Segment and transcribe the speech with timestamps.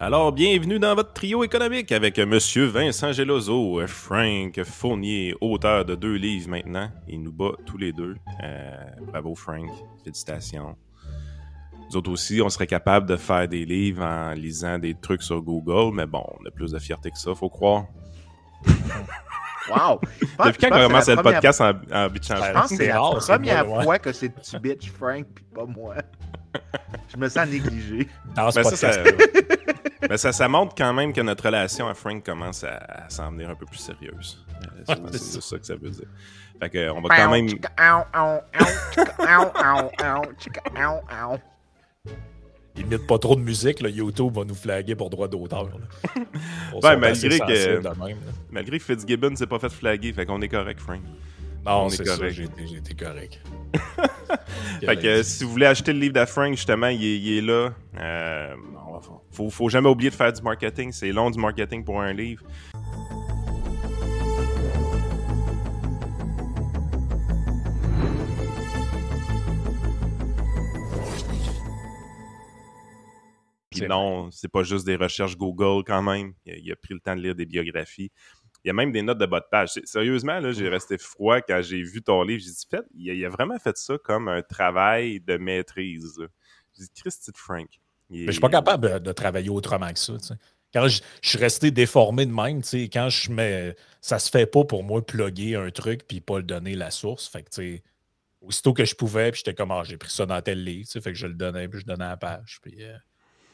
[0.00, 6.14] Alors, bienvenue dans votre trio économique avec Monsieur Vincent Gelozo, Frank Fournier, auteur de deux
[6.14, 6.88] livres maintenant.
[7.08, 8.14] Il nous bat tous les deux.
[8.44, 8.70] Euh,
[9.08, 9.68] bravo Frank,
[10.04, 10.76] félicitations.
[11.90, 15.42] Nous autres aussi, on serait capable de faire des livres en lisant des trucs sur
[15.42, 17.86] Google, mais bon, on a plus de fierté que ça, faut croire.
[19.68, 20.00] Wow!
[20.46, 23.00] Depuis quand on a commencé le podcast en, en bitch Je pense que c'est la
[23.20, 25.96] première fois que c'est tu bitch Frank puis pas moi.
[27.12, 28.08] Je me sens négligé.
[28.34, 28.92] mais ça, ça,
[30.08, 33.30] mais ça, ça, montre quand même que notre relation à Frank commence à, à s'en
[33.30, 34.44] venir un peu plus sérieuse.
[34.88, 36.08] Euh, c'est ça que ça veut dire.
[36.60, 37.48] Fait que, on va quand même.
[42.76, 45.68] Il met pas trop de musique, là, YouTube va nous flaguer pour droit d'auteur.
[46.82, 47.82] malgré que,
[48.50, 51.00] malgré que Fitzgibbon s'est pas fait flaguer, fait qu'on est correct, Frank.
[51.66, 52.34] Non, c'est correct.
[52.34, 53.40] J'ai été correct.
[54.80, 57.40] fait que si vous voulez acheter le livre de Frank, justement, il est, il est
[57.40, 57.70] là.
[57.98, 58.54] Euh,
[59.38, 60.90] faut, faut jamais oublier de faire du marketing.
[60.90, 62.44] C'est long du marketing pour un livre.
[73.70, 76.32] Puis non, c'est pas juste des recherches Google quand même.
[76.44, 78.10] Il a, pris le temps de lire des biographies.
[78.64, 79.78] Il y a même des notes de bas de page.
[79.84, 82.42] Sérieusement, là, j'ai resté froid quand j'ai vu ton livre.
[82.44, 86.18] J'ai dit, fait, il a, vraiment fait ça comme un travail de maîtrise.
[86.76, 87.68] J'ai dit, Christy Frank.
[88.10, 90.14] Mais je suis pas capable de travailler autrement que ça.
[90.72, 93.74] Quand je, suis resté déformé de même, quand je mets.
[94.00, 97.26] Ça se fait pas pour moi plugger un truc puis pas le donner la source.
[97.26, 97.80] Fait que,
[98.40, 101.00] aussitôt que je pouvais, puis j'étais comme, ah, j'ai pris ça dans tel livre, fait
[101.00, 102.60] que je le donnais, puis je donnais la page.
[102.66, 102.96] Euh,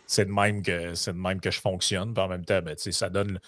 [0.06, 2.12] c'est de même que c'est de même que je fonctionne.
[2.12, 3.38] Puis en même temps, ben, ça donne.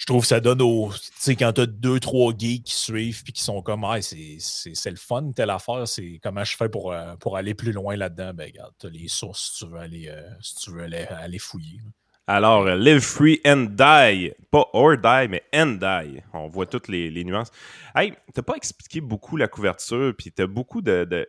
[0.00, 0.90] Je trouve que ça donne au.
[0.94, 4.00] Tu sais, quand tu as deux, trois geeks qui suivent puis qui sont comme Ah,
[4.00, 7.96] c'est le fun, telle affaire, c'est comment je fais pour, euh, pour aller plus loin
[7.96, 8.32] là-dedans?
[8.32, 11.38] Ben regarde, tu as les sources si tu veux aller, euh, si tu veux aller,
[11.38, 11.80] fouiller.
[12.26, 14.32] Alors, Live Free and Die.
[14.50, 16.22] Pas or die, mais and die.
[16.32, 17.50] On voit toutes les, nuances.
[17.94, 21.28] Hey, t'as pas expliqué beaucoup la couverture, puis t'as beaucoup de,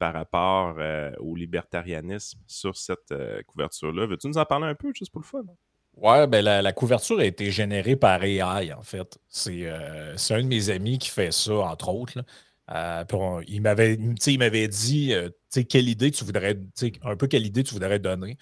[0.00, 4.06] par rapport euh, au libertarianisme sur cette euh, couverture-là.
[4.06, 5.44] Veux-tu nous en parler un peu, juste pour le fun?
[5.96, 9.18] Ouais, ben la, couverture a été générée par AI, en fait.
[9.48, 12.22] Euh, c'est un de mes amis qui fait ça, entre autres.
[13.48, 15.14] il m'avait dit
[15.68, 16.58] quelle idée tu voudrais,
[17.02, 18.36] un peu quelle idée tu voudrais donner.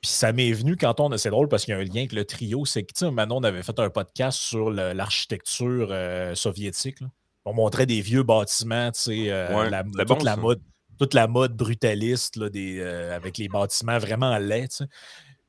[0.00, 1.14] Puis ça m'est venu quand on.
[1.16, 2.64] C'est drôle parce qu'il y a un lien avec le trio.
[2.64, 6.98] C'est que, Manon avait fait un podcast sur l'architecture euh, soviétique.
[7.44, 10.60] On montrait des vieux bâtiments, tu sais, euh, la, toute, la mode,
[10.98, 14.84] toute la mode brutaliste là, des, euh, avec les bâtiments vraiment laids.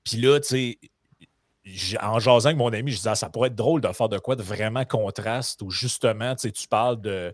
[0.03, 0.79] Puis là, tu sais,
[2.01, 4.17] en jasant avec mon ami, je disais, ah, ça pourrait être drôle de faire de
[4.17, 7.33] quoi de vraiment contraste où justement, tu parles de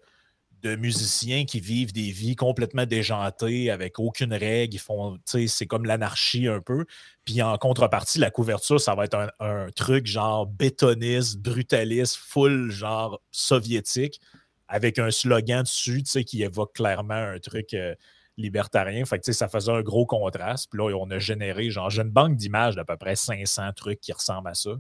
[0.76, 4.76] musiciens qui vivent des vies complètement déjantées avec aucune règle.
[4.76, 6.86] Ils font, c'est comme l'anarchie un peu.
[7.26, 13.22] Puis en contrepartie, la couverture, ça va être un, truc genre bétoniste, brutaliste, full genre
[13.32, 14.20] soviétique,
[14.68, 17.96] avec un slogan dessus, qui évoque clairement un truc euh,
[18.38, 19.04] libertarien.
[19.06, 20.70] Fait que, ça faisait un gros contraste.
[20.72, 24.00] Puis là, on a généré, genre, j'ai une banque d'images d'à peu près 500 trucs
[24.00, 24.72] qui ressemblent à ça.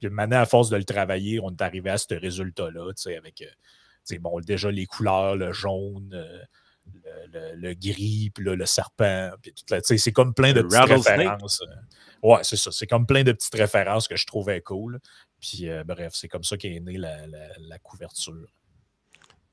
[0.00, 3.42] Puis maintenant, à force de le travailler, on est arrivé à ce résultat-là, avec.
[3.42, 9.74] Euh, bon, déjà les couleurs, le jaune, euh, le, gris, puis le serpent, puis tout
[9.82, 11.62] c'est comme plein de petites références.
[11.62, 12.28] Euh.
[12.28, 12.70] Ouais, c'est ça.
[12.72, 15.00] C'est comme plein de petites références que je trouvais cool.
[15.40, 18.48] Puis euh, bref, c'est comme ça qu'est née la, couverture.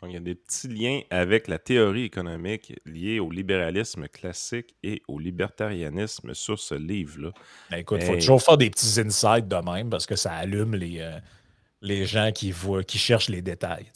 [0.08, 5.02] Il y a des petits liens avec la théorie économique liée au libéralisme classique et
[5.08, 7.32] au libertarianisme sur ce livre-là.
[7.70, 10.76] Ben, écoute, il faut toujours faire des petits insights de même parce que ça allume
[10.76, 11.08] les,
[11.82, 13.92] les gens qui, voient, qui cherchent les détails.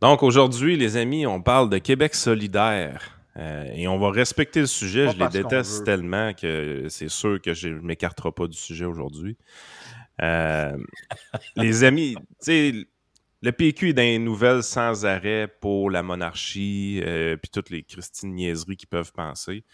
[0.00, 3.18] Donc aujourd'hui, les amis, on parle de Québec solidaire.
[3.36, 5.08] Euh, et on va respecter le sujet.
[5.10, 9.36] je les déteste tellement que c'est sûr que je ne m'écarterai pas du sujet aujourd'hui.
[10.20, 10.76] Euh,
[11.56, 12.16] les amis,
[13.42, 17.82] le PQ est dans les nouvelles sans arrêt pour la monarchie, euh, puis toutes les
[17.82, 19.64] Christine niaiseries qu'ils peuvent penser.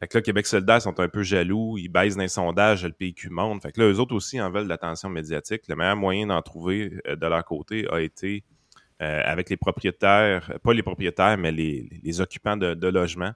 [0.00, 2.92] Fait que là, Québec solidaire sont un peu jaloux, ils baissent dans les sondages, le
[2.92, 3.62] PQ monte.
[3.62, 5.62] Fait que là, eux autres aussi en veulent l'attention médiatique.
[5.68, 8.44] Le meilleur moyen d'en trouver euh, de leur côté a été
[9.02, 13.32] euh, avec les propriétaires, pas les propriétaires, mais les, occupants de, logements.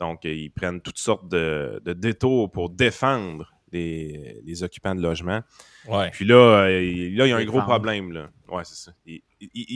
[0.00, 5.40] Donc, euh, ils prennent toutes sortes de, détours pour défendre les, occupants de logements.
[5.88, 6.10] Ouais.
[6.10, 8.12] Puis là, il, là, il y a un gros problème.
[8.12, 8.28] Là.
[8.48, 8.92] Ouais, c'est ça.
[9.06, 9.22] Ils,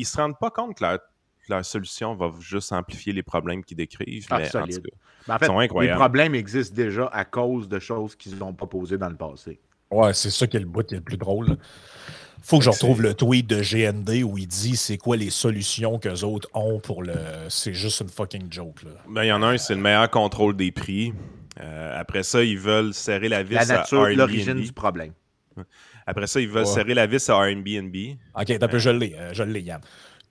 [0.01, 0.85] ne se rendent pas compte que
[1.49, 4.27] leur, solution va juste amplifier les problèmes qu'ils décrivent.
[4.31, 8.37] mais en tout cas, en fait, les problèmes existent déjà à cause de choses qu'ils
[8.37, 9.61] n'ont pas posées dans le passé.
[9.91, 11.57] Ouais, c'est ça qui est le bout le plus drôle.
[12.43, 15.99] Faut que je retrouve le tweet de GND où il dit c'est quoi les solutions
[15.99, 17.15] que les autres ont pour le.
[17.49, 18.83] C'est juste une fucking joke.
[19.09, 21.13] Ben, il y en a un, c'est le meilleur contrôle des prix.
[21.59, 25.13] Après ça, ils veulent serrer la vis la nature, l'origine du problème.
[26.07, 27.97] Après ça, ils veulent serrer la vis à Airbnb.
[28.39, 29.81] OK, peu, je l'ai, je l'ai, Yann.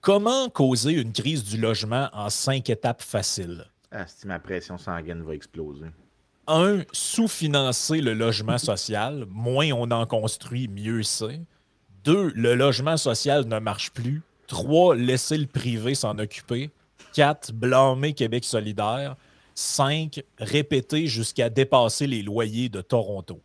[0.00, 3.64] Comment causer une crise du logement en cinq étapes faciles?
[3.90, 5.86] Ah, si ma pression sanguine va exploser.
[6.46, 9.26] Un, sous-financer le logement social.
[9.28, 11.40] Moins on en construit, mieux c'est.
[12.04, 14.22] Deux, le logement social ne marche plus.
[14.46, 16.70] Trois, laisser le privé s'en occuper.
[17.12, 19.16] Quatre, blâmer Québec solidaire.
[19.58, 23.40] Cinq, répéter jusqu'à dépasser les loyers de Toronto.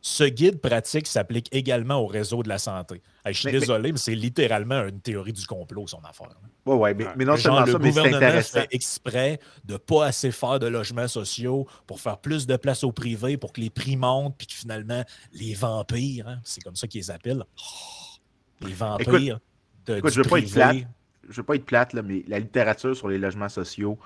[0.00, 3.02] Ce guide pratique s'applique également au réseau de la santé.
[3.26, 6.30] je suis désolé, mais, c'est littéralement une théorie du complot, son affaire.
[6.64, 8.60] Oui, oui, mais, non seulement ça, mais c'est intéressant.
[8.60, 12.82] fait exprès de ne pas assez faire de logements sociaux pour faire plus de place
[12.82, 16.76] au privé, pour que les prix montent, puis que finalement, les vampires, hein, c'est comme
[16.76, 19.38] ça qu'ils les appellent, oh, les vampires
[19.84, 20.86] de, écoute, je ne veux,
[21.28, 23.98] veux, pas être plate, là, mais la littérature sur les logements sociaux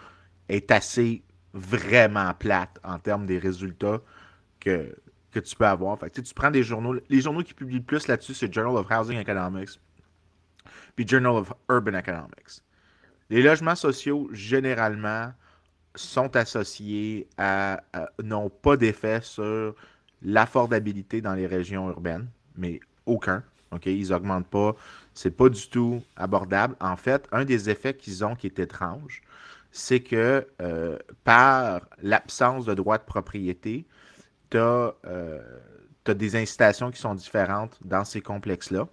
[0.49, 4.01] est assez vraiment plate en termes des résultats
[4.61, 4.95] que
[5.31, 5.99] que tu peux avoir.
[5.99, 6.95] Fait tu prends des journaux.
[7.09, 9.81] Les journaux qui publient le plus là-dessus, c'est Journal of Housing Economics
[10.97, 12.63] puis Journal of Urban Economics.
[13.31, 15.33] Les logements sociaux, généralement,
[15.95, 17.83] sont associés à,
[18.23, 19.75] n'ont pas d'effet sur
[20.23, 23.43] l'affordabilité dans les régions urbaines, mais aucun.
[23.73, 23.87] OK?
[23.87, 24.75] Ils n'augmentent pas.
[25.15, 26.77] C'est pas du tout abordable.
[26.81, 29.23] En fait, un des effets qu'ils ont qui est étrange,
[29.75, 33.85] c'est que euh, par l'absence de droit de propriété,
[34.51, 35.41] tu as, euh,
[36.07, 38.87] des incitations qui sont différentes dans ces complexes-là.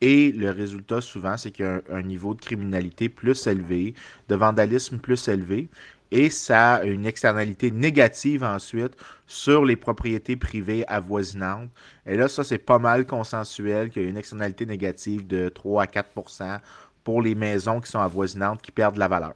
[0.00, 3.94] Et le résultat, souvent, c'est qu'il y a un, niveau de criminalité plus élevé,
[4.28, 5.68] de vandalisme plus élevé,
[6.12, 8.96] et ça a une externalité négative ensuite
[9.26, 11.70] sur les propriétés privées avoisinantes.
[12.06, 15.82] Et là, ça, c'est pas mal consensuel qu'il y a une externalité négative de 3
[15.82, 16.60] à 4%
[17.02, 19.34] pour les maisons qui sont avoisinantes qui perdent la valeur.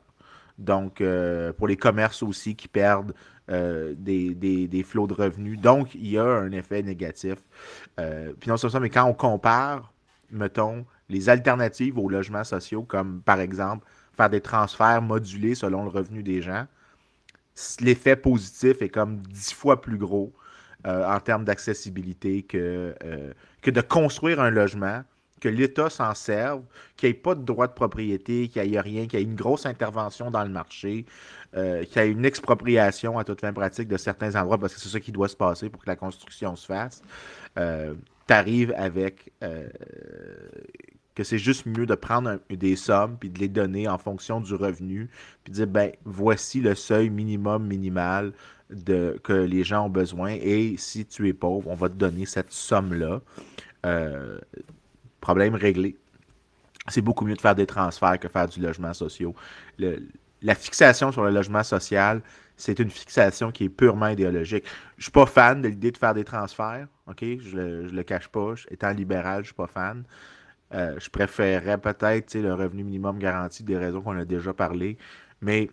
[0.59, 3.13] Donc, euh, pour les commerces aussi qui perdent
[3.51, 5.61] euh, des, des, flots de revenus.
[5.61, 7.37] Donc, il y a un effet négatif.
[8.01, 9.93] Euh, puis non seulement mais quand on compare,
[10.31, 13.87] mettons, les alternatives aux logements sociaux, comme par exemple
[14.17, 16.67] faire des transferts modulés selon le revenu des gens,
[17.81, 20.33] l'effet positif est comme dix fois plus gros
[20.85, 22.95] en termes d'accessibilité que,
[23.61, 25.03] que de construire un logement
[25.41, 26.63] que l'État s'en serve,
[26.97, 29.27] qu'il n'y ait pas de droit de propriété, qu'il n'y ait rien, qu'il y ait
[29.27, 31.05] une grosse intervention dans le marché,
[31.57, 34.81] euh, qu'il y ait une expropriation à toute fin pratique de certains endroits, parce que
[34.81, 37.03] c'est ça qui doit se passer pour que la construction se fasse.
[37.59, 37.95] Euh,
[38.27, 39.69] tu arrives avec euh,
[41.15, 44.55] que c'est juste mieux de prendre des sommes puis de les donner en fonction du
[44.55, 45.09] revenu,
[45.45, 48.33] puis de dire ben voici le seuil minimum minimal
[48.71, 52.27] de, que les gens ont besoin et si tu es pauvre, on va te donner
[52.27, 53.21] cette somme-là.
[55.21, 55.97] Problème réglé.
[56.89, 59.33] C'est beaucoup mieux de faire des transferts que faire du logement social.
[60.43, 62.23] la fixation sur le logement social,
[62.57, 64.65] c'est une fixation qui est purement idéologique.
[64.97, 67.21] Je ne suis pas fan de l'idée de faire des transferts, OK?
[67.21, 68.55] Je ne le, cache pas.
[68.71, 70.05] Étant libéral, je ne suis pas fan.
[70.75, 74.97] Euh, je préférerais peut-être le revenu minimum garanti des raisons qu'on a déjà parlé.
[75.41, 75.71] Mais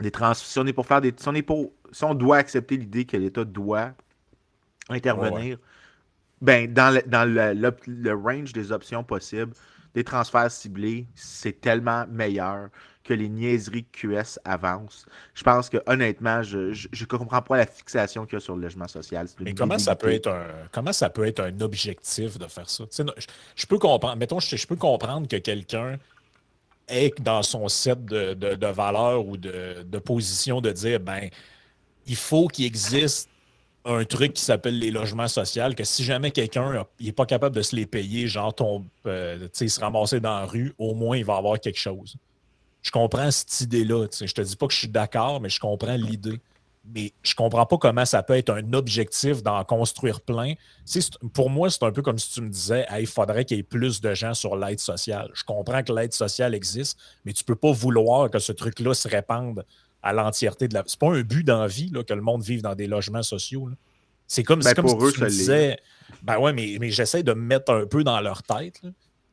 [0.00, 1.14] des trans si on est pour faire des.
[1.16, 3.92] Si on, pour, si on doit accepter l'idée que l'État doit
[4.88, 5.58] intervenir,
[6.42, 9.52] ben, dans, le, dans le, range des options possibles,
[9.94, 12.68] des transferts ciblés, c'est tellement meilleur
[13.04, 15.06] que les niaiseries QS avancent.
[15.34, 18.62] Je pense que honnêtement, je ne comprends pas la fixation qu'il y a sur le
[18.62, 19.28] logement social.
[19.40, 22.84] Mais comment ça, peut être un, comment ça peut être un objectif de faire ça?
[23.54, 25.96] Je, peux comprendre, mettons, je, peux comprendre que quelqu'un
[26.88, 31.28] est dans son set de, de, valeurs ou de, de position de dire ben
[32.06, 33.28] il faut qu'il existe
[33.84, 37.62] un truc qui s'appelle les logements sociaux, que si jamais quelqu'un n'est pas capable de
[37.62, 41.36] se les payer, genre ton, euh, se ramasser dans la rue, au moins il va
[41.36, 42.16] avoir quelque chose.
[42.82, 44.06] Je comprends cette idée-là.
[44.12, 46.40] Je te dis pas que je suis d'accord, mais je comprends l'idée.
[46.84, 50.54] Mais je comprends pas comment ça peut être un objectif d'en construire plein.
[51.32, 53.64] Pour moi, c'est un peu comme si tu me disais il faudrait qu'il y ait
[53.64, 55.30] plus de gens sur l'aide sociale.
[55.32, 59.06] Je comprends que l'aide sociale existe, mais tu peux pas vouloir que ce truc-là se
[59.06, 59.64] répande
[60.02, 60.82] à l'entièreté de la.
[60.86, 63.68] C'est pas un but d'envie que le monde vive dans des logements sociaux.
[64.26, 65.78] C'est comme, ben, comme si tu me disais.
[66.22, 68.80] Ben ouais, mais, mais j'essaie de me mettre un peu dans leur tête.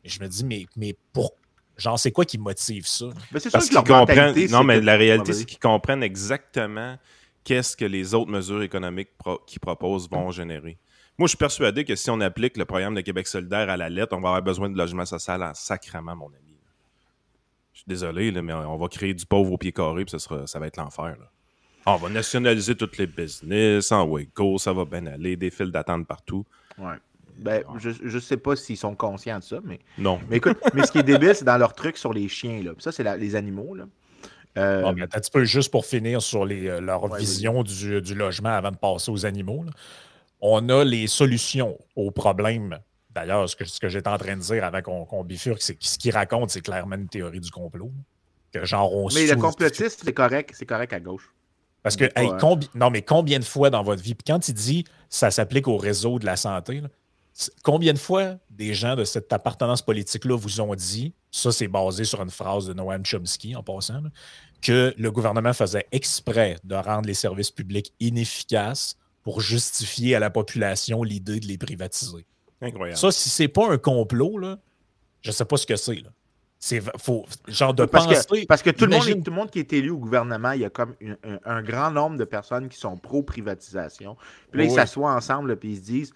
[0.03, 1.33] Et je me dis, mais, mais pour.
[1.77, 3.05] Genre, c'est quoi qui motive ça?
[3.31, 4.47] Ben, Parce qu'ils comprennent.
[4.49, 6.97] Non, mais la réalité, c'est qu'ils comprennent exactement
[7.43, 9.09] qu'est-ce que les autres mesures économiques
[9.47, 10.77] qu'ils proposent vont générer.
[11.17, 13.89] Moi, je suis persuadé que si on applique le programme de Québec solidaire à la
[13.89, 16.48] lettre, on va avoir besoin de logement social en sacrament, mon ami.
[17.79, 20.45] Je suis désolé, mais on va créer du pauvre au pied carré, puis ça, sera,
[20.45, 21.15] ça va être l'enfer.
[21.85, 25.71] on va nationaliser toutes les business, en way go, ça va bien aller, des files
[25.71, 26.45] d'attente partout.
[26.77, 26.95] Ouais.
[27.37, 29.79] Ben, je, je sais pas s'ils sont conscients de ça, mais.
[29.97, 30.19] Non.
[30.29, 32.71] Mais écoute, mais ce qui est débile, c'est dans leur truc sur les chiens, là.
[32.79, 33.85] ça, c'est les animaux, là.
[34.57, 38.71] Euh, un petit peu juste pour finir sur les, leur vision du, du, logement avant
[38.71, 39.63] de passer aux animaux.
[40.41, 42.79] On a les solutions aux problèmes
[43.09, 45.85] D'ailleurs, ce que, ce que j'étais en train de dire avant qu'on bifurque, c'est que
[45.85, 47.91] ce qu'il raconte, c'est clairement une théorie du complot.
[48.53, 51.33] Que genre on Mais le complotiste, c'est correct, c'est correct à gauche.
[51.83, 52.05] Parce que,
[52.77, 55.77] non, mais combien de fois dans votre vie, puis quand il dit ça s'applique au
[55.77, 56.81] réseau de la santé,
[57.63, 62.03] combien de fois des gens de cette appartenance politique-là vous ont dit, ça c'est basé
[62.03, 64.03] sur une phrase de Noam Chomsky en passant,
[64.61, 70.29] que le gouvernement faisait exprès de rendre les services publics inefficaces pour justifier à la
[70.29, 72.25] population l'idée de les privatiser?
[72.61, 72.97] Incroyable.
[72.97, 74.59] Ça, si c'est pas un complot, là,
[75.21, 76.03] je sais pas ce que c'est.
[76.61, 78.41] C'est faut genre de parce penser.
[78.41, 80.61] Que, parce que tout le, monde, tout le monde qui est élu au gouvernement, il
[80.61, 80.93] y a comme
[81.45, 84.17] un, grand nombre de personnes qui sont pro-privatisation.
[84.51, 86.13] Puis là, ils s'assoient ensemble et ils se disent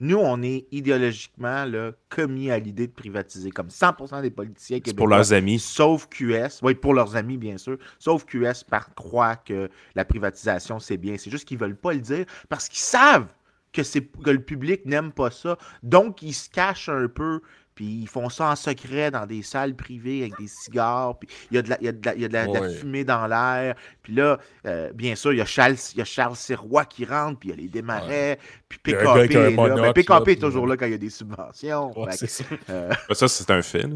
[0.00, 4.96] nous, on est idéologiquement là, commis à l'idée de privatiser, comme 100% des politiciens québécois.
[4.96, 5.58] Pour leurs amis.
[5.58, 6.60] Sauf QS.
[6.62, 7.76] Oui, pour leurs amis, bien sûr.
[7.98, 11.16] Sauf QS par croire que la privatisation, c'est bien.
[11.18, 13.26] C'est juste qu'ils ne veulent pas le dire parce qu'ils savent
[13.72, 15.58] que, que le public n'aime pas ça.
[15.82, 17.40] Donc, ils se cachent un peu,
[17.80, 21.54] puis ils font ça en secret dans des salles privées avec des cigares, puis il
[21.54, 23.74] y a de la, y a de la, y a de la, fumée dans l'air.
[24.02, 27.04] Puis là, euh, bien sûr, il y, a Charles, il y a Charles Sirois qui
[27.04, 29.76] rentre, puis il y a les démarrais, puis PKP est là.
[29.80, 31.92] Mais PKP est toujours là quand il y a des subventions.
[32.10, 32.44] ça.
[32.68, 33.86] Euh, ça, c'est un fait.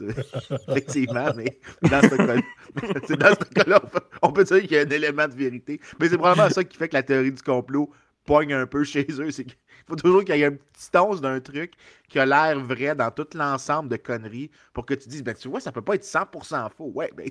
[0.68, 3.80] Effectivement, mais dans ce cas-là,
[4.22, 5.80] on peut dire qu'il y a un élément de vérité.
[5.98, 7.90] Mais c'est probablement ça qui fait que la théorie du complot
[8.30, 9.30] pogne un peu chez eux.
[9.30, 9.56] C'est qu'il
[9.88, 11.72] faut toujours qu'il y ait un petit once d'un truc
[12.08, 15.48] qui a l'air vrai dans tout l'ensemble de conneries pour que tu dises, ben tu
[15.48, 16.92] vois, ça peut pas être 100% faux.
[16.94, 17.28] Ouais, ben,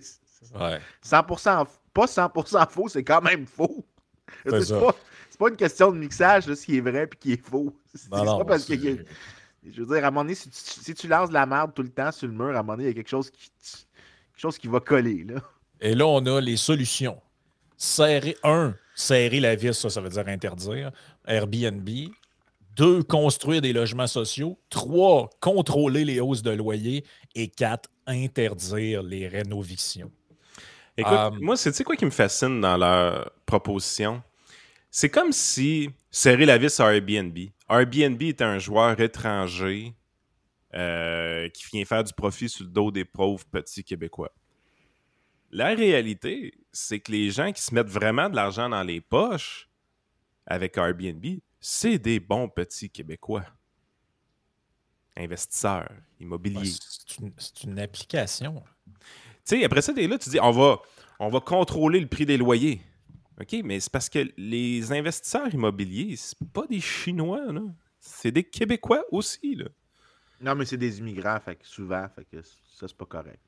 [1.06, 3.86] 100%, pas 100% faux, c'est quand même faux.
[4.46, 4.96] C'est pas,
[5.40, 7.76] pas, une question de mixage, de ce qui est vrai et qui est faux.
[7.96, 8.76] C'est pas parce que.
[8.76, 11.74] Je veux dire, à un moment donné, si tu, si tu lances de la merde
[11.74, 13.30] tout le temps sur le mur, à un moment donné, il y a quelque chose
[13.32, 15.24] qui, quelque chose qui va coller.
[15.24, 15.42] Là.
[15.82, 17.20] Et là, on a les solutions.
[17.76, 20.92] Serrer, un, serrer la vis, ça, ça veut dire interdire.
[21.26, 21.90] Airbnb.
[22.76, 24.60] Deux, construire des logements sociaux.
[24.70, 27.06] Trois, contrôler les hausses de loyer.
[27.36, 30.12] Et quatre, interdire les rénovations.
[30.98, 34.22] Écoute, euh, moi, c'est quoi qui me fascine dans leur proposition?
[34.92, 37.38] C'est comme si serrer la vis à Airbnb.
[37.70, 39.94] Airbnb est un joueur étranger
[40.74, 44.32] euh, qui vient faire du profit sur le dos des pauvres petits Québécois.
[45.52, 49.70] La réalité, c'est que les gens qui se mettent vraiment de l'argent dans les poches
[50.46, 51.26] avec Airbnb,
[51.60, 53.46] c'est des bons petits Québécois.
[55.18, 56.72] Investisseurs, immobiliers.
[57.38, 58.64] c'est une, application.
[58.86, 60.80] Tu sais, après ça, tu es là, tu dis, on va,
[61.20, 62.82] on va contrôler le prix des loyers.
[63.42, 67.62] OK, mais c'est parce que les investisseurs immobiliers, c'est pas des Chinois, là.
[68.00, 69.66] C'est des Québécois aussi, là.
[70.42, 73.42] Non, mais c'est des immigrants, fait que souvent, fait que ça, c'est pas correct.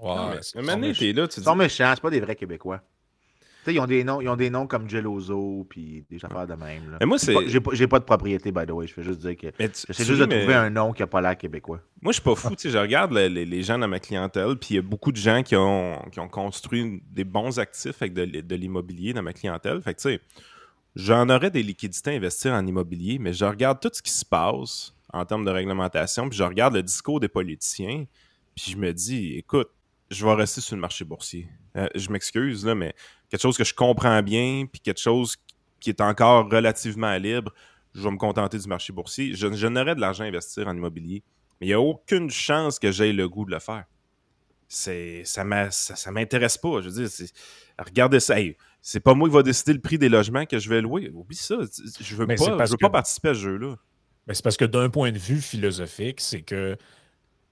[0.00, 2.80] Ouais, mais t'es là, tu Ils sont méchants, c'est pas des vrais Québécois.
[3.64, 6.48] Tu sais, ils ont des noms, ils ont des noms comme Geloso puis des affaires
[6.48, 6.90] de même.
[6.90, 6.96] Là.
[6.98, 7.32] Mais moi, c'est.
[7.46, 8.88] J'ai pas, pas, de propriété, by the way.
[8.88, 9.46] Je fais juste dire que.
[9.56, 11.80] J'essaie juste de trouver un nom qui a pas l'air québécois.
[12.00, 12.50] Moi, je suis pas fou.
[12.56, 15.12] tu sais, je regarde les, les, gens dans ma clientèle, puis il y a beaucoup
[15.12, 19.22] de gens qui ont, qui ont construit des bons actifs avec de, de l'immobilier dans
[19.22, 19.80] ma clientèle.
[19.80, 20.20] Fait que, tu sais,
[20.96, 24.24] j'en aurais des liquidités à investir en immobilier, mais je regarde tout ce qui se
[24.24, 28.06] passe en termes de réglementation, puis je regarde le discours des politiciens,
[28.56, 29.70] puis je me dis, écoute,
[30.12, 31.48] je vais rester sur le marché boursier.
[31.76, 32.94] Euh, je m'excuse, là, mais
[33.30, 35.36] quelque chose que je comprends bien, puis quelque chose
[35.80, 37.52] qui est encore relativement libre,
[37.94, 39.34] je vais me contenter du marché boursier.
[39.34, 41.22] Je, n'aurai de l'argent à investir en immobilier,
[41.60, 43.84] mais il n'y a aucune chance que j'aie le goût de le faire.
[44.68, 46.80] C'est, ça ne ça, m'intéresse pas.
[46.80, 47.28] Je veux dire,
[47.78, 48.36] regardez ça.
[48.80, 51.10] c'est pas moi qui va décider le prix des logements que je vais louer.
[51.10, 51.56] Oublie ça.
[52.00, 53.76] Je veux, pas, je veux pas participer à ce jeu-là.
[54.26, 56.78] Mais c'est parce que d'un point de vue philosophique, c'est que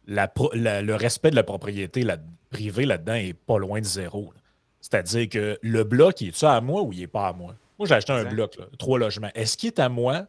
[0.07, 2.05] le respect de la propriété
[2.51, 4.33] privée là-dedans est pas loin de zéro.
[4.81, 7.55] C'est-à-dire que le bloc, il est-tu à moi ou il n'est pas à moi?
[7.79, 9.31] Moi, j'ai acheté un bloc, trois logements.
[9.35, 10.27] Est-ce qu'il est à moi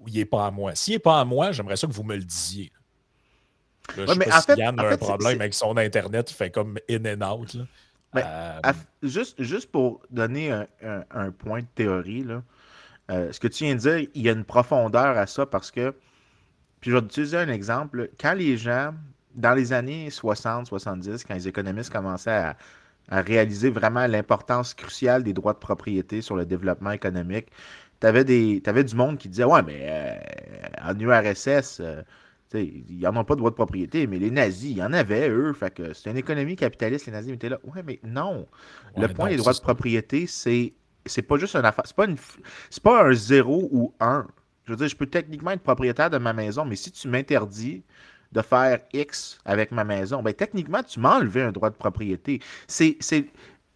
[0.00, 0.74] ou il n'est pas à moi?
[0.74, 2.72] S'il n'est pas à moi, j'aimerais ça que vous me le disiez.
[3.96, 7.04] je sais pas si Yann a un problème avec son Internet, il fait comme in
[7.04, 7.56] and out.
[8.16, 8.60] Euh,
[9.02, 12.42] juste, juste pour donner un, point de théorie, là,
[13.10, 15.70] euh, ce que tu viens de dire, il y a une profondeur à ça parce
[15.70, 15.94] que
[16.82, 18.10] puis je vais utiliser un exemple.
[18.20, 18.92] Quand les gens,
[19.34, 22.56] dans les années 60-70, quand les économistes commençaient à,
[23.10, 27.48] réaliser vraiment l'importance cruciale des droits de propriété sur le développement économique,
[28.00, 32.02] tu avais, du monde qui disait Ouais, mais euh, en URSS, euh,
[32.54, 35.28] ils n'en ont pas de droits de propriété, mais les nazis, il y en avait,
[35.28, 35.52] eux.
[35.52, 37.58] Fait que c'est une économie capitaliste, les nazis étaient là.
[37.64, 38.46] Ouais, mais non.
[38.96, 40.74] le point des droits de propriété, c'est
[41.06, 41.84] c'est pas juste une affaire.
[41.86, 42.06] C'est pas,
[42.82, 44.26] pas un zéro ou un.
[44.72, 47.82] Je veux dire, je peux techniquement être propriétaire de ma maison, mais si tu m'interdis
[48.32, 52.40] de faire X avec ma maison, ben, techniquement, tu m'as enlevé un droit de propriété.
[52.66, 52.96] C'est,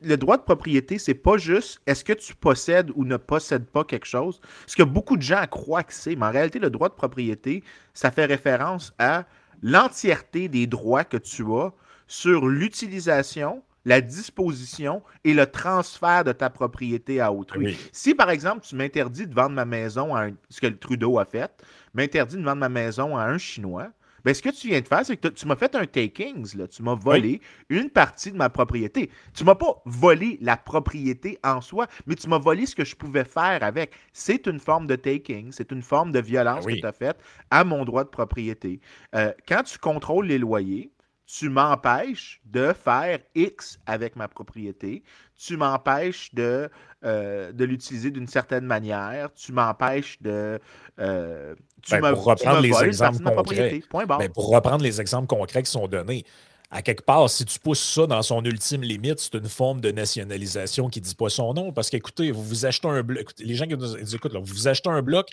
[0.01, 3.85] le droit de propriété, c'est pas juste est-ce que tu possèdes ou ne possèdes pas
[3.85, 4.41] quelque chose.
[4.67, 7.63] Ce que beaucoup de gens croient que c'est, mais en réalité, le droit de propriété,
[7.93, 9.27] ça fait référence à
[9.63, 11.73] l'entièreté des droits que tu as
[12.07, 17.79] sur l'utilisation, la disposition et le transfert de ta propriété à autrui.
[17.93, 21.25] Si, par exemple, tu m'interdis de vendre ma maison à ce que le Trudeau a
[21.25, 21.51] fait,
[21.95, 23.93] m'interdit de vendre ma maison à un Chinois,
[24.25, 26.57] ben, ce que tu viens de faire, c'est que tu m'as fait un takings.
[26.57, 26.67] Là.
[26.67, 29.09] Tu m'as volé une partie de ma propriété.
[29.33, 32.97] Tu m'as pas volé la propriété en soi, mais tu m'as volé ce que je
[32.97, 33.93] pouvais faire avec.
[34.13, 37.19] C'est une forme de taking, c'est une forme de violence ah que tu as faite
[37.53, 38.81] à mon droit de propriété.
[39.15, 40.91] Euh, quand tu contrôles les loyers,
[41.27, 45.03] tu m'empêches de faire X avec ma propriété,
[45.37, 46.71] tu m'empêches de,
[47.05, 50.61] euh, de l'utiliser d'une certaine manière, tu m'empêches de...
[51.01, 51.55] Euh,
[51.91, 56.25] ben, pour reprendre les exemples concrets, ben, pour reprendre les exemples concrets qui sont donnés,
[56.71, 59.91] à quelque part, si tu pousses ça dans son ultime limite, c'est une forme de
[59.91, 61.73] nationalisation qui ne dit pas son nom.
[61.73, 64.69] Parce qu'écoutez, vous vous achetez un bloc, les gens qui nous écoutent, là, vous vous
[64.69, 65.31] achetez un bloc,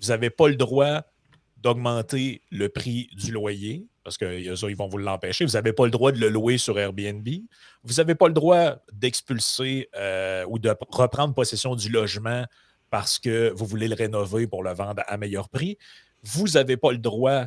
[0.00, 1.02] vous n'avez pas le droit
[1.56, 5.44] d'augmenter le prix du loyer parce qu'ils vont vous l'empêcher.
[5.44, 7.28] Vous n'avez pas le droit de le louer sur Airbnb.
[7.84, 12.46] Vous n'avez pas le droit d'expulser euh, ou de reprendre possession du logement
[12.88, 15.76] parce que vous voulez le rénover pour le vendre à meilleur prix.
[16.22, 17.44] Vous n'avez pas le droit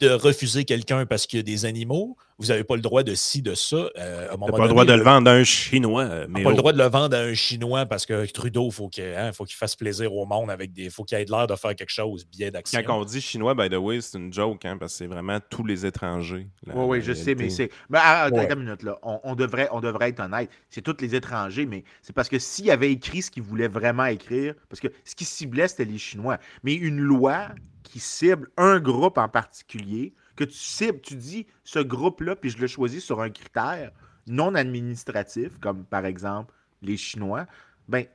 [0.00, 2.16] de refuser quelqu'un parce qu'il y a des animaux.
[2.38, 3.90] Vous n'avez pas le droit de ci, de ça.
[3.98, 6.04] Euh, pas le droit de le vendre à un Chinois.
[6.04, 8.90] Euh, mais pas le droit de le vendre à un Chinois parce que Trudeau, faut
[8.96, 10.88] il hein, faut qu'il fasse plaisir au monde avec des.
[10.88, 12.80] faut qu'il ait l'air de faire quelque chose, bien d'action.
[12.86, 15.38] Quand on dit Chinois, by the way, c'est une joke, hein, parce que c'est vraiment
[15.50, 16.48] tous les étrangers.
[16.66, 17.70] Oui, oui, je sais, mais c'est.
[17.90, 18.98] Mais ah, attends une minute, là.
[19.02, 20.48] On, devrait, on devrait être honnête.
[20.70, 24.06] C'est tous les étrangers, mais c'est parce que s'il avait écrit ce qu'il voulait vraiment
[24.06, 26.38] écrire, parce que ce qui ciblait, c'était les Chinois.
[26.62, 27.48] Mais une loi
[27.90, 32.58] qui cible un groupe en particulier, que tu cibles, tu dis ce groupe-là, puis je
[32.58, 33.90] le choisis sur un critère
[34.28, 37.46] non administratif, comme par exemple les Chinois,
[37.88, 38.06] ben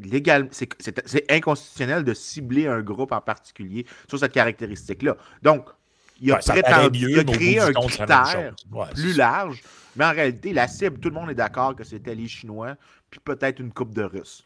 [0.00, 5.16] légal, c'est inconstitutionnel de cibler un groupe en particulier sur cette caractéristique-là.
[5.42, 5.68] Donc,
[6.18, 8.54] il a, prétendu, créé un critère
[8.94, 9.62] plus large,
[9.94, 12.76] mais en réalité, la cible, tout le monde est d'accord que c'était les Chinois,
[13.10, 14.45] puis peut-être une coupe de Russes.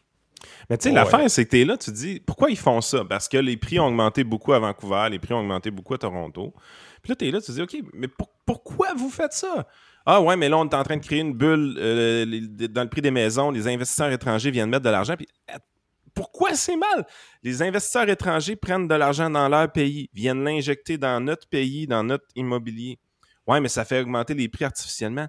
[0.69, 2.81] Mais tu sais, l'affaire, c'est que tu es là, tu te dis, pourquoi ils font
[2.81, 3.03] ça?
[3.05, 5.97] Parce que les prix ont augmenté beaucoup à Vancouver, les prix ont augmenté beaucoup à
[5.97, 6.53] Toronto.
[7.01, 8.07] Puis là, tu es là, tu te dis, OK, mais
[8.45, 9.67] pourquoi vous faites ça?
[10.05, 12.25] Ah ouais, mais là, on est en train de créer une bulle euh,
[12.69, 13.51] dans le prix des maisons.
[13.51, 15.15] Les investisseurs étrangers viennent mettre de l'argent.
[15.15, 15.57] Puis euh,
[16.13, 17.05] pourquoi c'est mal?
[17.43, 22.03] Les investisseurs étrangers prennent de l'argent dans leur pays, viennent l'injecter dans notre pays, dans
[22.03, 22.99] notre immobilier.
[23.47, 25.27] Ouais, mais ça fait augmenter les prix artificiellement.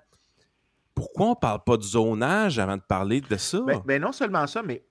[0.94, 3.60] Pourquoi on ne parle pas de zonage avant de parler de ça?
[3.60, 4.84] Ben, ben non seulement ça, mais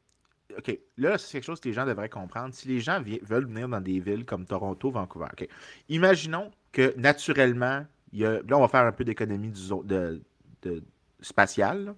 [0.58, 2.54] OK, là, c'est quelque chose que les gens devraient comprendre.
[2.54, 5.48] Si les gens veulent venir dans des villes comme Toronto, Vancouver, OK.
[5.90, 9.52] Imaginons que naturellement, y a, là, on va faire un peu d'économie
[9.84, 10.22] de,
[11.22, 11.96] spatiale.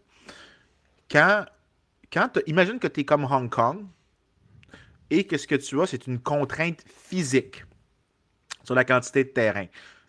[1.09, 1.45] Quand,
[2.11, 3.85] quand imagine que tu es comme Hong Kong
[5.09, 7.63] et que ce que tu as, c'est une contrainte physique
[8.63, 9.65] sur la quantité de terrain.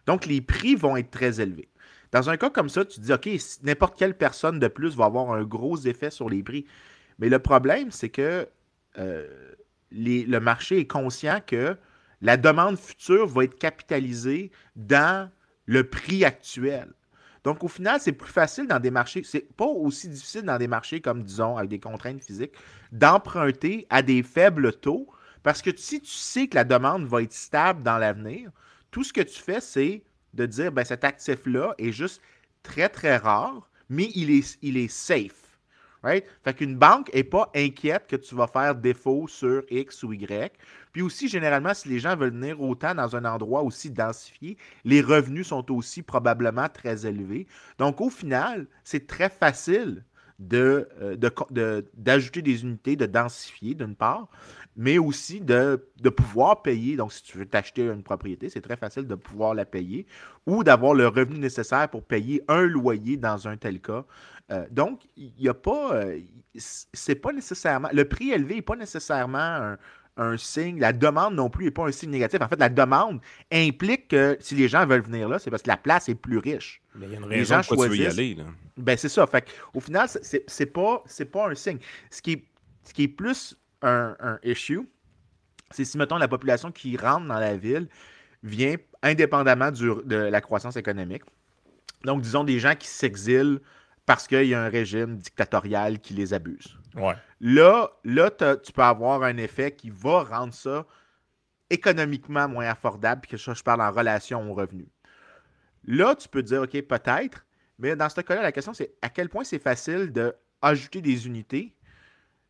[0.07, 1.69] Donc, les prix vont être très élevés.
[2.13, 3.29] Dans un cas comme ça, tu te dis, OK,
[3.65, 6.65] n'importe quelle personne de plus va avoir un gros effet sur les prix.
[7.19, 8.49] Mais le problème, c'est que
[8.99, 9.55] euh,
[9.91, 11.77] le marché est conscient que
[12.21, 15.31] la demande future va être capitalisée dans
[15.67, 16.93] le prix actuel.
[17.45, 20.67] Donc, au final, c'est plus facile dans des marchés, c'est pas aussi difficile dans des
[20.67, 22.55] marchés comme, disons, avec des contraintes physiques,
[22.91, 25.07] d'emprunter à des faibles taux,
[25.43, 28.51] parce que si tu sais que la demande va être stable dans l'avenir,
[28.91, 32.23] tout ce que tu fais, c'est de dire, ben, cet actif-là est juste
[32.63, 35.44] très, très rare, mais il est, il est safe.
[36.05, 36.25] Right?
[36.45, 40.53] Fait qu'une banque n'est pas inquiète que tu vas faire défaut sur X ou Y.
[40.93, 45.01] Puis aussi, généralement, si les gens veulent venir autant dans un endroit aussi densifié, les
[45.01, 47.47] revenus sont aussi probablement très élevés.
[47.79, 50.05] Donc, au final, c'est très facile
[50.39, 54.29] d'ajouter de, de, des unités, de densifier d'une part,
[54.77, 56.97] mais aussi de, de, pouvoir payer.
[56.97, 60.07] Donc, si tu veux t'acheter une propriété, c'est très facile de pouvoir la payer
[60.47, 64.05] ou d'avoir le revenu nécessaire pour payer un loyer dans un tel cas.
[64.51, 65.95] Euh, donc, il n'y a pas.
[65.95, 66.21] Euh,
[66.57, 67.89] c'est pas nécessairement.
[67.93, 69.79] Le prix élevé n'est pas nécessairement un,
[70.37, 70.79] signe.
[70.79, 72.41] La demande non plus n'est pas un signe négatif.
[72.41, 73.21] En fait, la demande
[73.53, 76.39] implique que si les gens veulent venir là, c'est parce que la place est plus
[76.39, 76.83] riche.
[77.01, 78.37] il y a une raison pourquoi tu veux y aller.
[78.77, 79.27] Ben, c'est ça.
[79.27, 81.79] Fait au final, c'est pas, pas un signe.
[82.11, 82.45] Ce qui est,
[82.85, 84.89] ce qui est plus un, un issue,
[85.71, 87.89] c'est si, mettons, la population qui rentre dans la ville
[88.43, 91.23] vient indépendamment de la croissance économique.
[92.05, 93.61] Donc, disons des gens qui s'exilent
[94.07, 96.79] parce qu'il y a un régime dictatorial qui les abuse.
[96.95, 97.15] Ouais.
[97.41, 100.87] Là, là tu peux avoir un effet qui va rendre ça
[101.71, 104.87] économiquement moins affordable, puis que ça, je parle en relation au revenu.
[105.85, 107.47] Là, tu peux te dire, OK, peut-être,
[107.79, 111.75] mais dans ce cas-là, la question, c'est à quel point c'est facile d'ajouter des unités.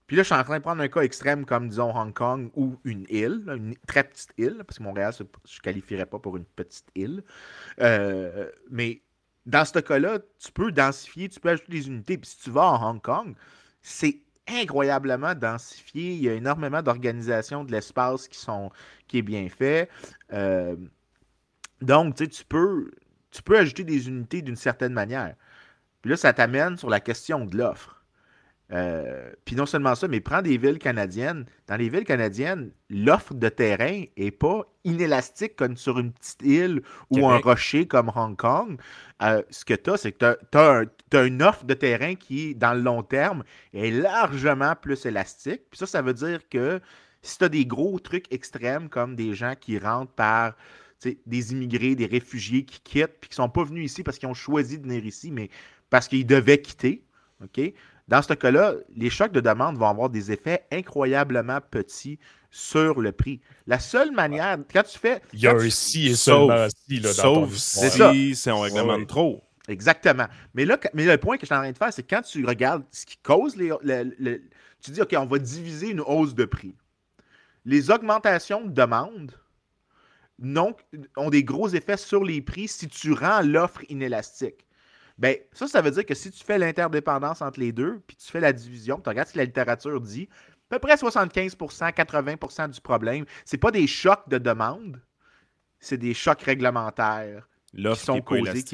[0.06, 2.50] Puis là, je suis en train de prendre un cas extrême comme, disons, Hong Kong
[2.54, 6.36] ou une île, une très petite île, parce que Montréal, je ne qualifierais pas pour
[6.36, 7.24] une petite île.
[7.80, 9.00] Euh, mais
[9.46, 12.18] dans ce cas-là, tu peux densifier, tu peux ajouter des unités.
[12.18, 13.36] Puis si tu vas à Hong Kong,
[13.82, 16.14] c'est incroyablement densifié.
[16.14, 18.70] Il y a énormément d'organisations de l'espace qui sont
[19.08, 19.90] qui est bien fait.
[20.32, 20.76] Euh,
[21.82, 22.90] donc, tu peux,
[23.30, 25.34] tu peux ajouter des unités d'une certaine manière.
[26.02, 27.93] Puis là, ça t'amène sur la question de l'offre.
[28.72, 31.44] Euh, puis non seulement ça, mais prends des villes canadiennes.
[31.66, 36.82] Dans les villes canadiennes, l'offre de terrain n'est pas inélastique comme sur une petite île
[37.10, 38.80] ou un rocher comme Hong Kong.
[39.22, 40.58] Euh, ce que tu as, c'est que tu
[41.16, 45.62] as, une offre de terrain qui, dans le long terme, est largement plus élastique.
[45.70, 46.80] Puis ça, ça veut dire que
[47.22, 50.54] si tu as des gros trucs extrêmes comme des gens qui rentrent par
[51.26, 54.28] des immigrés, des réfugiés qui quittent, puis qui ne sont pas venus ici parce qu'ils
[54.28, 55.50] ont choisi de venir ici, mais
[55.90, 57.04] parce qu'ils devaient quitter.
[57.42, 57.60] OK?
[58.08, 62.18] Dans ce cas-là, les chocs de demande vont avoir des effets incroyablement petits
[62.50, 63.40] sur le prix.
[63.66, 65.22] La seule manière, quand tu fais.
[65.32, 69.42] Il y a un si et seulement si là, Sauf si c'est on réglemente trop.
[69.68, 70.26] Exactement.
[70.52, 72.44] Mais là, mais le point que je suis en train de faire, c'est quand tu
[72.44, 73.70] regardes ce qui cause les.
[74.82, 76.76] tu dis, OK, on va diviser une hausse de prix.
[77.64, 79.32] Les augmentations de demande
[81.16, 84.66] ont des gros effets sur les prix si tu rends l'offre inélastique.
[85.16, 88.30] Ben, ça, ça veut dire que si tu fais l'interdépendance entre les deux, puis tu
[88.30, 90.28] fais la division, tu regardes ce que la littérature dit,
[90.70, 95.00] à peu près 75% 80% du problème, c'est pas des chocs de demande,
[95.78, 98.64] c'est des chocs réglementaires qui sont causés.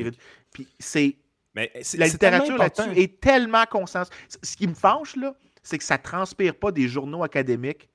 [0.53, 1.17] Puis c'est.
[1.55, 4.15] Mais la littérature là-dessus est tellement consensus.
[4.43, 7.89] Ce qui me fâche, là, c'est que ça ne transpire pas des journaux académiques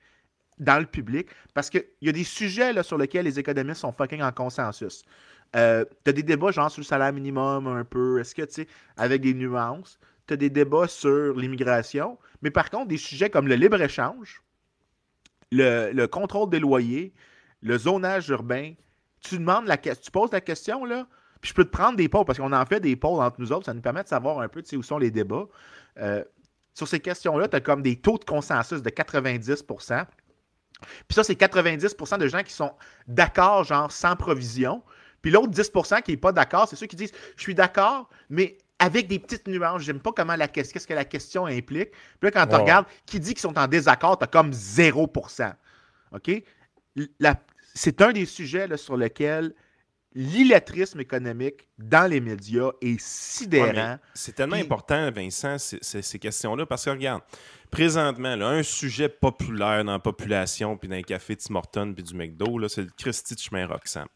[0.58, 3.92] dans le public parce qu'il y a des sujets là, sur lesquels les économistes sont
[3.92, 5.04] fucking en consensus.
[5.54, 8.52] Euh, tu as des débats genre sur le salaire minimum un peu, est-ce que tu
[8.52, 9.98] sais, avec des nuances.
[10.26, 14.42] Tu as des débats sur l'immigration, mais par contre, des sujets comme le libre-échange,
[15.52, 17.14] le, contrôle des loyers,
[17.62, 18.74] le zonage urbain,
[19.20, 21.06] tu demandes la tu poses la question là,
[21.40, 23.52] puis je peux te prendre des pôles parce qu'on en fait des pôles entre nous
[23.52, 25.46] autres, ça nous permet de savoir un peu où sont les débats.
[25.98, 26.24] Euh,
[26.74, 30.06] sur ces questions-là, tu as comme des taux de consensus de 90%
[31.08, 32.72] Puis ça, c'est 90% de gens qui sont
[33.08, 34.82] d'accord, genre sans provision.
[35.26, 38.58] Puis l'autre 10% qui n'est pas d'accord, c'est ceux qui disent Je suis d'accord, mais
[38.78, 39.82] avec des petites nuances.
[39.82, 41.90] J'aime pas comment la qu'est-ce que la question implique.
[41.90, 45.12] Puis là, quand tu regardes qui dit qu'ils sont en désaccord, tu as comme 0
[46.12, 46.30] OK?
[47.74, 49.52] C'est un des sujets là, sur lequel
[50.14, 53.98] l'illettrisme économique dans les médias est sidérant.
[54.14, 57.22] c'est tellement important, Vincent, ces questions-là, parce que regarde,
[57.72, 62.14] présentement, un sujet populaire dans la population, puis dans les cafés Tim Hortons, puis du
[62.14, 64.06] McDo, c'est le Christy de chemin Roxham.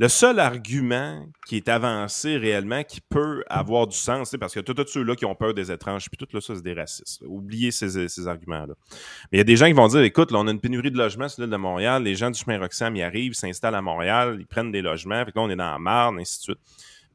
[0.00, 4.86] Le seul argument qui est avancé réellement, qui peut avoir du sens, parce que tous
[4.86, 7.20] ceux-là qui ont peur des étranges, puis tout là, ça, c'est des racistes.
[7.26, 8.74] Oubliez ces, arguments-là.
[9.32, 10.92] Mais il y a des gens qui vont dire, écoute, là, on a une pénurie
[10.92, 13.82] de logements sur l'île de Montréal, les gens du chemin Roxham, ils arrivent, s'installent à
[13.82, 16.42] Montréal, ils prennent des logements, fait que là, on est dans la marne, ainsi de
[16.42, 16.60] suite.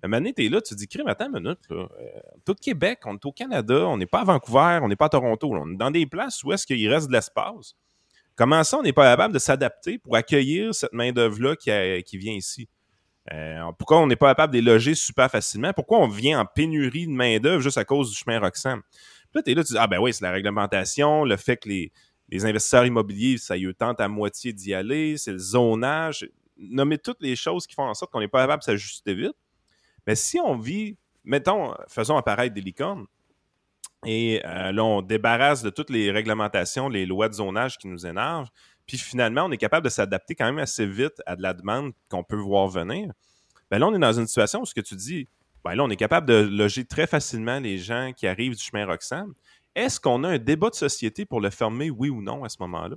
[0.02, 1.88] Mais maintenant, t'es là, tu te dis, crime, attends une minute, là.
[2.02, 5.06] Euh, au Québec, on est au Canada, on n'est pas à Vancouver, on n'est pas
[5.06, 7.76] à Toronto, on est dans des places où est-ce qu'il reste de l'espace.
[8.36, 11.72] Comment ça, on n'est pas capable de s'adapter pour accueillir cette main-d'œuvre-là qui,
[12.04, 12.68] qui, vient ici?
[13.32, 15.72] Euh, pourquoi on n'est pas capable de les loger super facilement?
[15.74, 18.82] Pourquoi on vient en pénurie de main-d'œuvre juste à cause du chemin Roxham?
[19.34, 21.70] là, tu es là, tu dis Ah ben oui, c'est la réglementation, le fait que
[21.70, 21.92] les,
[22.32, 26.28] investisseurs immobiliers, ça y tente à moitié d'y aller, c'est le zonage.
[26.58, 29.36] Nommer toutes les choses qui font en sorte qu'on n'est pas capable de s'ajuster vite.
[30.08, 33.06] Mais si on vit, mettons, faisons apparaître des licornes,
[34.06, 38.06] et euh, là, on débarrasse de toutes les réglementations, les lois de zonage qui nous
[38.06, 38.50] énervent.
[38.86, 41.94] Puis finalement, on est capable de s'adapter quand même assez vite à de la demande
[42.10, 43.12] qu'on peut voir venir.
[43.72, 45.28] Ben là, on est dans une situation où ce que tu dis,
[45.64, 48.86] ben là, on est capable de loger très facilement les gens qui arrivent du chemin
[48.86, 49.34] Roxham.
[49.76, 52.58] Est-ce qu'on a un débat de société pour le fermer, oui ou non, à ce
[52.60, 52.96] moment-là?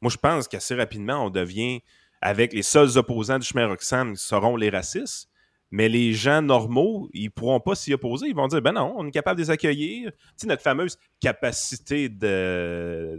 [0.00, 1.80] Moi, je pense qu'assez rapidement, on devient,
[2.20, 5.28] avec les seuls opposants du chemin Roxham, seront les racistes.
[5.70, 8.28] Mais les gens normaux, ils ne pourront pas s'y opposer.
[8.28, 10.10] Ils vont dire, ben non, on est capable de les accueillir.
[10.12, 12.08] Tu sais, notre fameuse capacité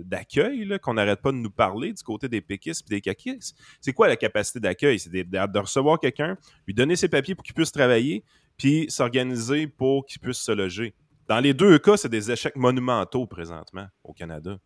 [0.03, 3.55] d'accueil qu'on n'arrête pas de nous parler du côté des péquistes et des caquistes.
[3.81, 4.99] C'est quoi la capacité d'accueil?
[4.99, 8.23] C'est de, recevoir quelqu'un, lui donner ses papiers pour qu'il puisse travailler,
[8.57, 10.95] puis s'organiser pour qu'il puisse se loger.
[11.27, 14.57] Dans les deux cas, c'est des échecs monumentaux présentement au Canada.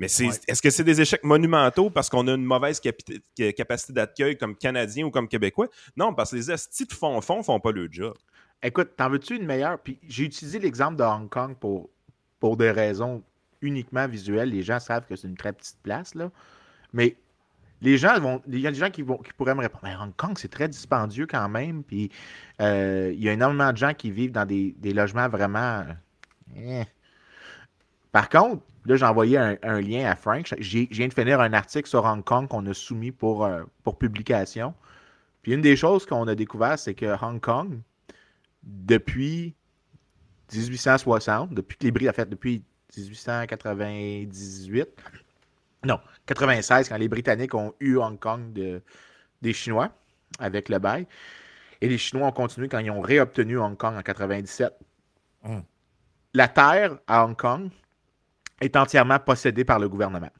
[0.00, 4.56] Mais est-ce que c'est des échecs monumentaux parce qu'on a une mauvaise capacité d'accueil comme
[4.56, 5.68] Canadien ou comme Québécois?
[5.94, 8.14] Non, parce que les estis de fond fond font pas le job.
[8.62, 9.78] Écoute, t'en veux-tu une meilleure?
[9.78, 11.90] Puis j'ai utilisé l'exemple de Hong Kong pour,
[12.40, 13.22] pour des raisons
[13.60, 14.48] uniquement visuelles.
[14.48, 16.30] Les gens savent que c'est une très petite place, là.
[16.94, 17.16] Mais
[17.82, 18.40] les gens vont.
[18.48, 20.50] Il y a des gens qui, vont, qui pourraient me répondre Mais Hong Kong, c'est
[20.50, 21.82] très dispendieux quand même.
[21.84, 22.10] Puis
[22.62, 25.84] euh, il y a énormément de gens qui vivent dans des, logements vraiment.
[26.56, 26.84] Eh.
[28.12, 30.52] Par contre, là, j'ai envoyé un, lien à Frank.
[30.58, 33.98] Je viens de finir un article sur Hong Kong qu'on a soumis pour, euh, pour
[33.98, 34.74] publication.
[35.42, 37.80] Puis une des choses qu'on a découvert, c'est que Hong Kong,
[38.62, 39.54] depuis
[40.52, 42.64] 1860, depuis que les Britanniques, en fait, depuis
[42.96, 44.88] 1898,
[45.84, 48.82] non, 96, quand les Britanniques ont eu Hong Kong de,
[49.40, 49.90] des Chinois
[50.38, 51.06] avec le bail.
[51.80, 54.74] Et les Chinois ont continué quand ils ont réobtenu Hong Kong en 97.
[55.42, 55.60] Hmm.
[56.34, 57.70] La terre à Hong Kong
[58.60, 60.30] est entièrement possédée par le gouvernement.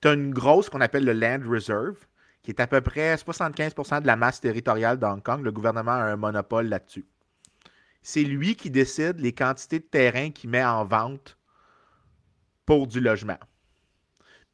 [0.00, 1.96] Tu as une grosse qu'on appelle le Land Reserve,
[2.42, 5.42] qui est à peu près 75% de la masse territoriale d'Hong Kong.
[5.42, 7.06] Le gouvernement a un monopole là-dessus.
[8.02, 11.36] C'est lui qui décide les quantités de terrain qu'il met en vente
[12.64, 13.38] pour du logement.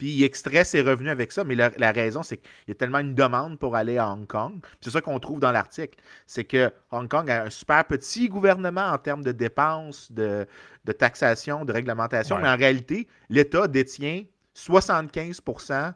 [0.02, 2.98] Puis il extrait ses revenus avec ça, mais la, raison, c'est qu'il y a tellement
[2.98, 4.54] une demande pour aller à Hong Kong.
[4.80, 5.96] C'est ça qu'on trouve dans l'article.
[6.26, 10.44] C'est que Hong Kong a un super petit gouvernement en termes de dépenses, de,
[10.98, 14.24] taxation, de réglementation, mais en réalité, l'État détient
[14.56, 15.94] 75%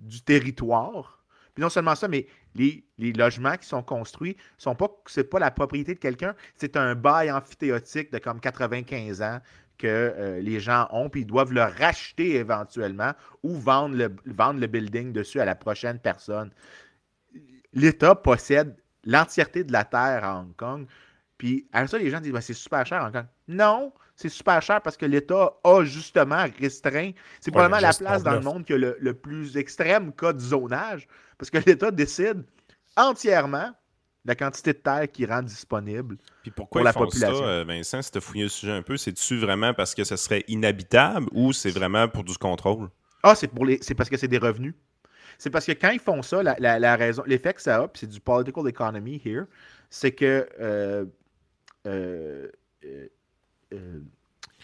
[0.00, 1.24] du territoire.
[1.54, 5.52] Puis non seulement ça, mais les, logements qui sont construits, sont pas, c'est pas la
[5.52, 9.38] propriété de quelqu'un, c'est un bail amphithéotique de comme 95 ans
[9.78, 14.60] que euh, les gens ont, puis ils doivent le racheter éventuellement ou vendre le, vendre
[14.60, 16.50] le building dessus à la prochaine personne.
[17.72, 20.86] L'État possède l'entièreté de la terre à Hong Kong.
[21.38, 23.26] Puis à ça, les gens disent ben, c'est super cher Hong Kong.
[23.48, 27.10] Non, c'est super cher parce que l'État a justement restreint.
[27.40, 30.40] C'est probablement la place dans le monde qui a le, le plus extrême cas de
[30.40, 32.44] zonage parce que l'État décide
[32.96, 33.72] entièrement
[34.24, 37.38] la quantité de terre qui rend disponible Puis pourquoi pour la population.
[37.38, 40.04] Ça, euh, Vincent, si tu as fouillé le sujet un peu, c'est-tu vraiment parce que
[40.04, 42.88] ce serait inhabitable ou c'est vraiment pour du contrôle?
[43.22, 43.78] Ah, c'est pour les.
[43.82, 44.74] c'est parce que c'est des revenus.
[45.38, 48.10] C'est parce que quand ils font ça, la, raison, l'effet que ça a, puis c'est
[48.10, 49.44] du political economy here,
[49.90, 51.04] c'est que euh,
[51.86, 52.48] euh,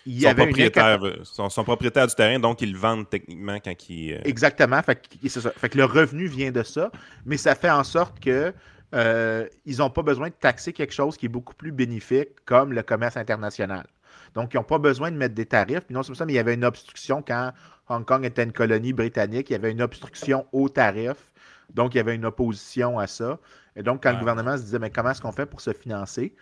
[0.07, 4.21] il y avait propriétaire, son, propriétaire du terrain, donc ils le vendent techniquement quand il.
[4.25, 4.81] Exactement.
[4.83, 6.91] Fait que, fait que le revenu vient de ça,
[7.27, 8.55] mais ça fait en sorte que
[8.95, 12.73] euh, ils n'ont pas besoin de taxer quelque chose qui est beaucoup plus bénéfique, comme
[12.73, 13.87] le commerce international.
[14.35, 15.81] Donc, ils n'ont pas besoin de mettre des tarifs.
[15.81, 17.53] Puis non seulement ça, mais il y avait une obstruction quand
[17.89, 19.51] Hong Kong était une colonie britannique.
[19.51, 21.33] Il y avait une obstruction aux tarifs.
[21.75, 23.39] Donc, il y avait une opposition à ça.
[23.77, 26.35] Et donc, quand le gouvernement se disait, mais comment est-ce qu'on fait pour se financer?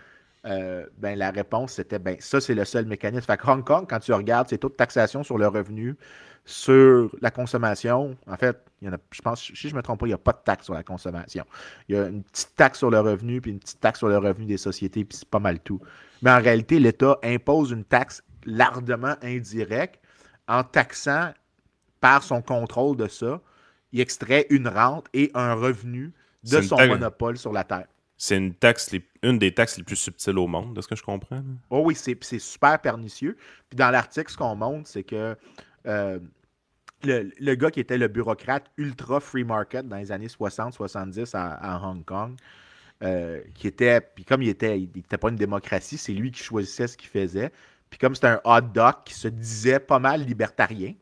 [0.46, 3.27] Euh, ben, la réponse, c'était, ben, ça, c'est le seul mécanisme.
[3.27, 5.96] Fait que Hong Kong, quand tu regardes, c'est taux de taxation sur le revenu,
[6.44, 9.83] sur la consommation, en fait, il y en a, je pense, si je ne me
[9.83, 11.44] trompe pas, il n'y a pas de taxe sur la consommation.
[11.88, 14.16] Il y a une petite taxe sur le revenu, puis une petite taxe sur le
[14.16, 15.81] revenu des sociétés, puis c'est pas mal tout.
[16.22, 20.01] Mais en réalité, l'État impose une taxe largement indirecte
[20.46, 21.33] en taxant
[22.01, 23.40] par son contrôle de ça,
[23.92, 26.12] il extrait une rente et un revenu
[26.44, 27.87] de son monopole sur la terre.
[28.20, 28.90] C'est une taxe,
[29.22, 31.40] une des taxes les plus subtiles au monde, de ce que je comprends.
[31.70, 33.37] Oh oui, c'est super pernicieux.
[33.68, 35.37] Puis dans l'article, ce qu'on montre, c'est que
[35.87, 36.18] euh,
[37.04, 42.04] le, gars qui était le bureaucrate ultra free market dans les années 60-70 à, Hong
[42.04, 42.37] Kong,
[43.04, 46.42] euh, qui était, puis comme il était, il n'était pas une démocratie, c'est lui qui
[46.42, 47.52] choisissait ce qu'il faisait.
[47.88, 50.94] Puis comme c'était un hot dog qui se disait pas mal libertarien,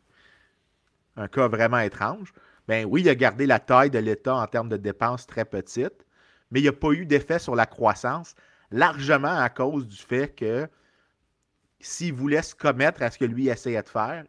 [1.16, 2.34] un cas vraiment étrange,
[2.68, 6.05] ben oui, il a gardé la taille de l'État en termes de dépenses très petites,
[6.50, 8.34] mais il n'y a pas eu d'effet sur la croissance,
[8.70, 10.68] largement à cause du fait que
[11.80, 14.24] s'il voulait se commettre à ce que lui essayait de faire,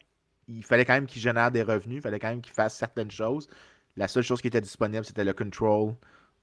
[0.47, 3.11] il fallait quand même qu'il génère des revenus, il fallait quand même qu'il fasse certaines
[3.11, 3.47] choses.
[3.95, 5.95] La seule chose qui était disponible, c'était le control,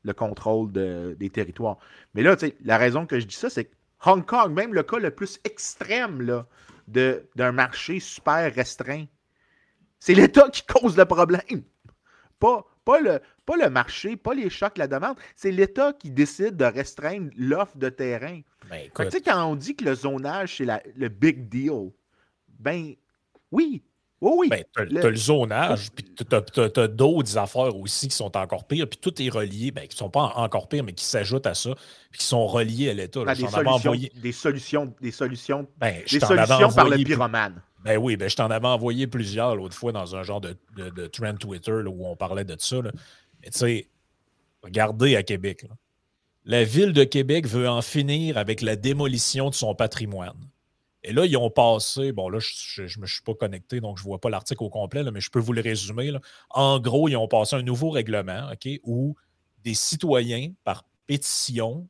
[0.02, 1.78] le contrôle des territoires.
[2.14, 4.98] Mais là, la raison que je dis ça, c'est que Hong Kong, même le cas
[4.98, 6.44] le plus extrême
[6.88, 9.06] d'un marché super restreint,
[9.98, 11.62] c'est l'État qui cause le problème.
[12.38, 15.16] Pas, pas, le, pas le marché, pas les chocs, la demande.
[15.37, 18.40] C'est l'État qui décide de restreindre l'offre de terrain.
[18.70, 21.90] Ben, quand on dit que le zonage, c'est le big deal,
[22.59, 22.94] ben
[23.50, 23.83] oui,
[24.26, 24.48] Oh oui.
[24.48, 28.88] Ben, tu as, le zonage, puis tu as, d'autres affaires aussi qui sont encore pires,
[28.88, 31.52] puis tout est relié, ben, qui ne sont pas encore pires, mais qui s'ajoutent à
[31.52, 31.74] ça,
[32.11, 33.22] puis qui sont reliés à l'État.
[33.22, 37.61] des, des, solutions, des solutions, ben, des solutions par le pyromane.
[37.85, 41.07] Ben oui, ben, je t'en avais envoyé plusieurs l'autre fois dans un genre de, de,
[41.07, 42.78] trend Twitter où on parlait de ça.
[43.44, 43.88] Mais tu sais,
[44.62, 45.66] regardez à Québec.
[46.44, 50.48] La ville de Québec veut en finir avec la démolition de son patrimoine.
[51.02, 54.02] Et là, ils ont passé, bon là, je ne me suis pas connecté, donc je
[54.02, 56.11] ne vois pas l'article au complet, mais je peux vous le résumer.
[56.48, 58.50] En gros, ils ont passé un nouveau règlement
[58.85, 59.14] où
[59.62, 61.87] des citoyens, par pétition,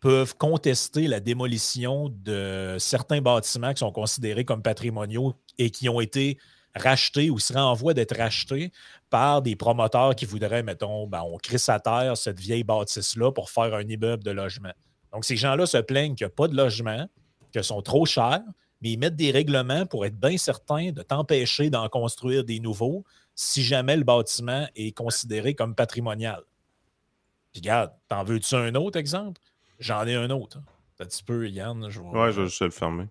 [0.00, 6.00] peuvent contester la démolition de certains bâtiments qui sont considérés comme patrimoniaux et qui ont
[6.00, 6.38] été
[6.80, 8.72] rachetés ou seraient en voie d'être rachetés
[9.10, 13.50] par des promoteurs qui voudraient, mettons, ben, on crisse à terre cette vieille bâtisse-là pour
[13.50, 14.72] faire un immeuble de logement.
[15.12, 17.08] Donc, ces gens-là se plaignent qu'il n'y a pas de logement,
[17.52, 18.42] que sont trop chers,
[18.80, 23.04] mais ils mettent des règlements pour être bien certains de t'empêcher d'en construire des nouveaux
[23.34, 26.42] si jamais le bâtiment est considéré comme patrimonial.
[27.52, 29.40] Puis regarde, t'en veux-tu un autre exemple?
[29.78, 30.58] J'en ai un autre.
[31.00, 31.88] Un petit peu, Yann?
[31.88, 33.06] Je je vais le fermer.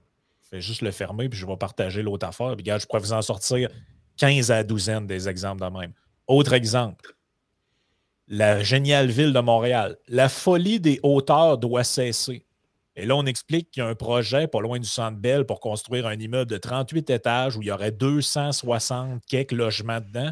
[0.50, 2.56] Je vais juste le fermer, puis je vais partager l'autre affaire.
[2.56, 3.70] Puis regarde, je pourrais vous en sortir
[4.18, 5.94] 15 à 12 des exemples de même.
[6.26, 7.14] Autre exemple.
[8.30, 9.98] La géniale ville de Montréal.
[10.08, 12.46] La folie des hauteurs doit cesser.
[12.96, 15.60] Et là, on explique qu'il y a un projet pas loin du Centre Bell pour
[15.60, 20.32] construire un immeuble de 38 étages où il y aurait 260 quelques logements dedans.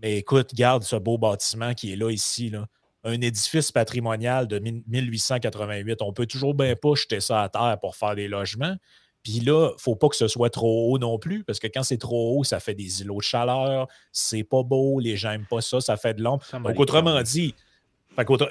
[0.00, 2.48] Mais écoute, garde ce beau bâtiment qui est là, ici.
[2.48, 2.66] Là.
[3.02, 6.02] Un édifice patrimonial de 1888.
[6.02, 8.76] On peut toujours bien pas jeter ça à terre pour faire des logements.
[9.22, 11.66] Puis là, il ne faut pas que ce soit trop haut non plus, parce que
[11.66, 15.30] quand c'est trop haut, ça fait des îlots de chaleur, c'est pas beau, les gens
[15.30, 16.44] n'aiment pas ça, ça fait de l'ombre.
[16.52, 17.54] Donc, autrement dit,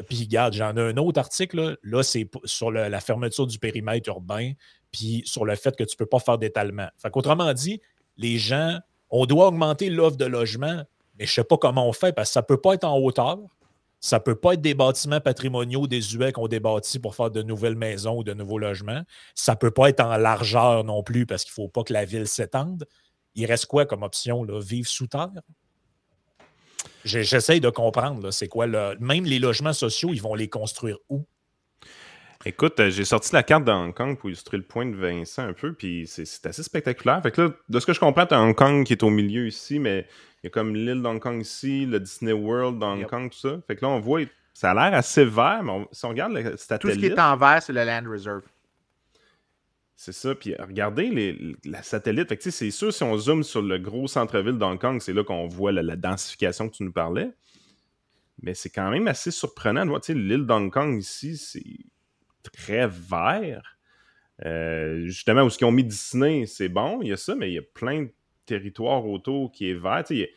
[0.08, 4.54] puis regarde, j'en ai un autre article, là, c'est sur la fermeture du périmètre urbain,
[4.92, 6.88] puis sur le fait que tu ne peux pas faire d'étalement.
[6.98, 7.82] Fait qu'autrement dit,
[8.18, 8.78] les gens,
[9.10, 10.84] on doit augmenter l'offre de logement,
[11.18, 12.84] mais je ne sais pas comment on fait, parce que ça ne peut pas être
[12.84, 13.38] en hauteur,
[14.02, 17.76] ça ne peut pas être des bâtiments patrimoniaux désuets qu'on débâtit pour faire de nouvelles
[17.76, 19.04] maisons ou de nouveaux logements.
[19.36, 21.94] Ça ne peut pas être en largeur non plus parce qu'il ne faut pas que
[21.94, 22.88] la ville s'étende.
[23.36, 24.44] Il reste quoi comme option?
[24.44, 24.60] Là?
[24.62, 25.30] Vivre sous terre?
[27.04, 28.68] J'essaye de comprendre, c'est quoi.
[29.00, 31.26] Même les logements sociaux, ils vont les construire où?
[32.46, 35.44] Écoute, euh, j'ai sorti la carte de Hong Kong pour illustrer le point de Vincent
[35.44, 37.22] un peu, puis c'est assez spectaculaire.
[37.22, 39.10] Fait que là, de ce que je comprends, tu as Hong Kong qui est au
[39.10, 40.08] milieu ici, mais
[40.42, 43.60] il y a comme l'île d'Hong Kong ici, le Disney World d'Hong Kong, tout ça.
[43.68, 44.22] Fait que là, on voit,
[44.54, 46.82] ça a l'air assez vert, mais si on regarde le satellite...
[46.82, 48.44] Tout ce qui est en vert, c'est le Land Reserve.
[50.02, 50.34] C'est ça.
[50.34, 52.30] Puis regardez les, la satellite.
[52.30, 55.26] Fait que c'est sûr, si on zoome sur le gros centre-ville d'Hong Kong, c'est là
[55.26, 57.32] qu'on voit la, densification que tu nous parlais.
[58.42, 61.62] Mais c'est quand même assez surprenant de voir, l'île d'Hong Kong ici, c'est
[62.54, 63.78] très vert.
[64.46, 67.50] Euh, justement, où ce qu'ils ont mis Disney, c'est bon, il y a ça, mais
[67.50, 68.12] il y a plein de
[68.50, 70.04] territoires autour qui est vert.
[70.10, 70.28] Il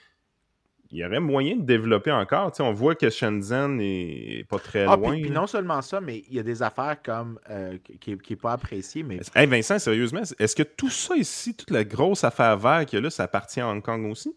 [0.98, 2.53] y, aurait moyen de développer encore.
[2.61, 5.12] on voit que Shenzhen n'est pas très ah, loin.
[5.12, 8.53] Puis, non seulement ça, mais il y a des affaires comme euh, qui n'est pas
[8.53, 9.03] apprécié.
[9.03, 9.20] Mais...
[9.35, 13.01] Hey Vincent, sérieusement, est-ce que tout ça ici, toute la grosse affaire verte qu'il y
[13.01, 14.37] a là, ça appartient à Hong Kong aussi?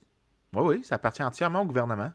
[0.54, 2.12] Oui, oui, ça appartient entièrement au gouvernement.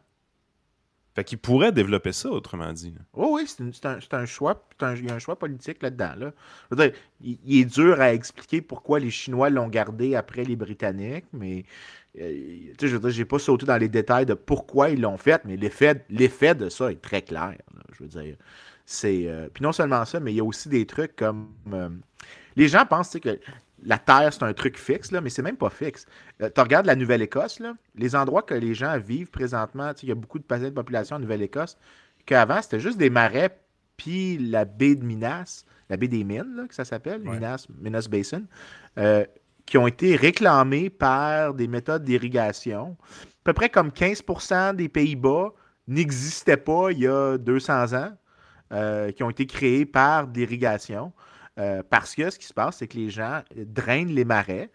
[1.20, 2.94] Fait qu'il pourrait développer ça, autrement dit.
[3.12, 4.66] oui, c'est un, choix.
[4.80, 6.14] il y a un choix politique là-dedans.
[6.16, 6.88] Là.
[7.20, 11.66] il, est dur à expliquer pourquoi les Chinois l'ont gardé après les Britanniques, mais
[12.18, 15.44] euh, je veux dire, j'ai pas sauté dans les détails de pourquoi ils l'ont fait,
[15.44, 17.54] mais l'effet de ça est très clair.
[17.92, 18.36] je veux dire.
[18.86, 21.50] C'est, euh, puis non seulement ça, mais il y a aussi des trucs comme.
[21.74, 21.90] Euh,
[22.56, 23.38] les gens pensent que
[23.82, 26.06] la Terre, c'est un truc fixe, là, mais c'est même pas fixe.
[26.42, 27.60] Euh, tu regardes la Nouvelle-Écosse,
[27.94, 31.18] les endroits que les gens vivent présentement, il y a beaucoup de de population en
[31.20, 31.76] Nouvelle-Écosse,
[32.26, 33.58] qu'avant, c'était juste des marais,
[33.96, 38.42] puis la baie de Minas, la baie des Mines, que ça s'appelle, Minas, Minas Basin,
[38.98, 39.24] euh,
[39.66, 42.96] qui ont été réclamés par des méthodes d'irrigation.
[43.12, 45.52] À peu près comme 15% des Pays-Bas
[45.86, 48.12] n'existaient pas il y a 200 ans,
[48.72, 51.12] euh, qui ont été créés par l'irrigation.
[51.58, 54.70] Euh, parce que ce qui se passe, c'est que les gens drainent les marais,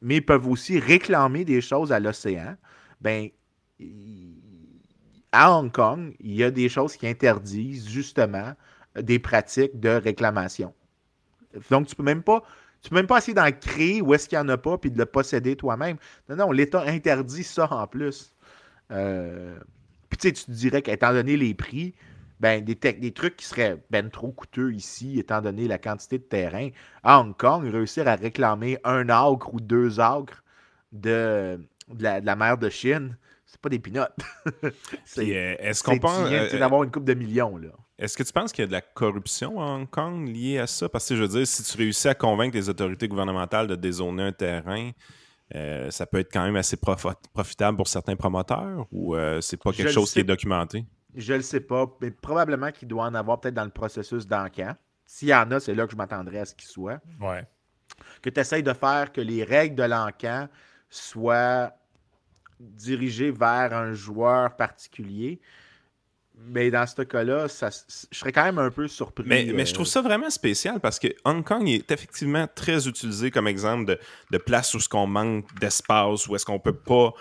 [0.00, 2.56] mais peuvent aussi réclamer des choses à l'océan.
[3.00, 3.30] Ben,
[5.32, 8.54] à Hong Kong, il y a des choses qui interdisent justement
[8.96, 10.74] des pratiques de réclamation.
[11.70, 12.42] Donc, tu peux même pas.
[12.82, 14.90] Tu peux même pas essayer d'en créer où est-ce qu'il n'y en a pas puis
[14.90, 15.98] de le posséder toi-même.
[16.28, 18.32] Non, non, l'État interdit ça en plus.
[18.90, 19.58] Euh,
[20.08, 21.94] puis tu sais, tu te dirais qu'étant donné les prix,
[22.40, 26.24] ben, des, des trucs qui seraient ben trop coûteux ici, étant donné la quantité de
[26.24, 26.70] terrain.
[27.02, 30.42] À Hong Kong, réussir à réclamer un acre ou deux acres
[30.90, 31.60] de,
[31.98, 34.16] la, mer de Chine, c'est pas des pinottes.
[35.04, 37.70] c'est euh, est-ce qu'on pense euh, d'avoir une coupe de millions là.
[37.98, 40.66] Est-ce que tu penses qu'il y a de la corruption à Hong Kong liée à
[40.66, 40.88] ça?
[40.88, 44.22] Parce que je veux dire, si tu réussis à convaincre les autorités gouvernementales de dézoner
[44.22, 44.92] un terrain,
[45.54, 49.92] euh, ça peut être quand même assez profitable pour certains promoteurs ou c'est pas quelque
[49.92, 50.86] chose qui est documenté?
[51.14, 54.76] Je le sais pas, mais probablement qu'il doit en avoir peut-être dans le processus d'enquête.
[55.06, 57.00] S'il y en a, c'est là que je m'attendrais à ce qu'il soit.
[57.20, 57.44] Ouais.
[58.22, 60.48] Que tu essayes de faire que les règles de l'enquête
[60.88, 61.72] soient
[62.60, 65.40] dirigées vers un joueur particulier.
[66.46, 69.24] Mais dans ce cas-là, je serais quand même un peu surpris.
[69.26, 73.30] Mais, je trouve euh, ça vraiment spécial parce que Hong Kong est effectivement très utilisé
[73.30, 73.98] comme exemple de,
[74.30, 77.12] de place où ce qu'on manque d'espace, où est-ce qu'on peut pas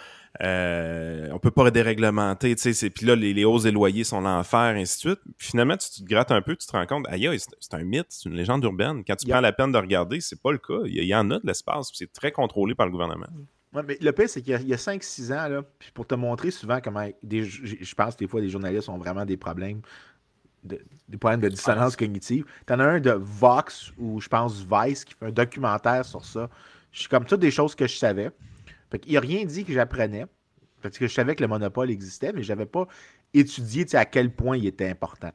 [0.41, 4.21] euh, on peut pas déréglementer, tu sais, puis là, les, les, hausses des loyers sont
[4.21, 5.19] l'enfer, et ainsi de suite.
[5.37, 7.27] finalement, tu, te grattes un peu, tu te rends compte, aïe,
[7.59, 9.03] c'est un mythe, c'est une légende urbaine.
[9.05, 10.81] Quand tu prends la peine de regarder, c'est pas le cas.
[10.85, 13.27] Il y, en a de l'espace, c'est très contrôlé par le gouvernement.
[13.73, 16.79] mais le pire, c'est qu'il y a, 5-6 ans, là, puis pour te montrer souvent
[16.81, 17.07] comment.
[17.27, 19.81] je pense que des fois, les journalistes ont vraiment des problèmes,
[20.63, 22.45] de, des problèmes de dissonance cognitive.
[22.67, 26.23] Tu en as un de Vox, ou je pense Vice, qui fait un documentaire sur
[26.23, 26.49] ça.
[26.91, 28.31] Je suis comme toutes des choses que je savais.
[29.05, 30.25] Il n'a rien dit que j'apprenais.
[30.81, 32.87] Parce que je savais que le monopole existait, mais je n'avais pas
[33.33, 35.31] étudié à quel point il était important.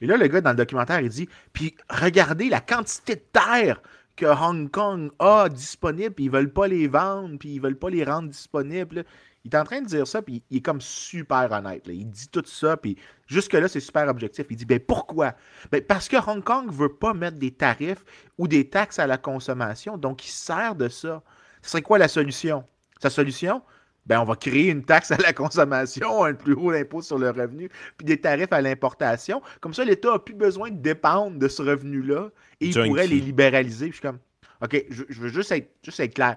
[0.00, 3.82] Et là, le gars, dans le documentaire, il dit Puis regardez la quantité de terre
[4.16, 7.90] que Hong Kong a disponible, puis ils veulent pas les vendre, puis ils veulent pas
[7.90, 9.04] les rendre disponibles.
[9.44, 11.84] Il est en train de dire ça, puis il est comme super honnête.
[11.86, 12.96] Il dit tout ça, puis
[13.26, 14.46] jusque-là, c'est super objectif.
[14.50, 15.34] Il dit ben pourquoi?
[15.70, 18.04] Ben, Parce que Hong Kong ne veut pas mettre des tarifs
[18.36, 21.22] ou des taxes à la consommation, donc il sert de ça.
[21.62, 22.64] C'est quoi la solution?
[23.00, 23.62] Sa solution?
[24.08, 27.28] Ben, on va créer une taxe à la consommation, un plus haut impôt sur le
[27.28, 29.42] revenu, puis des tarifs à l'importation.
[29.60, 32.30] Comme ça, l'État n'a plus besoin de dépendre de ce revenu-là
[32.60, 33.88] et il pourrait les libéraliser.
[33.88, 34.18] je suis comme,
[34.62, 36.36] OK, je, veux juste être, juste être clair.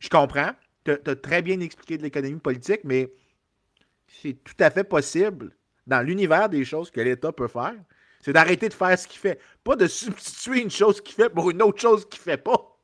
[0.00, 0.50] Je comprends.
[0.84, 3.12] Tu as, très bien expliqué de l'économie politique, mais
[4.08, 5.52] c'est tout à fait possible
[5.86, 7.74] dans l'univers des choses que l'État peut faire.
[8.20, 9.38] C'est d'arrêter de faire ce qu'il fait.
[9.62, 12.75] Pas de substituer une chose qu'il fait pour une autre chose qu'il fait pas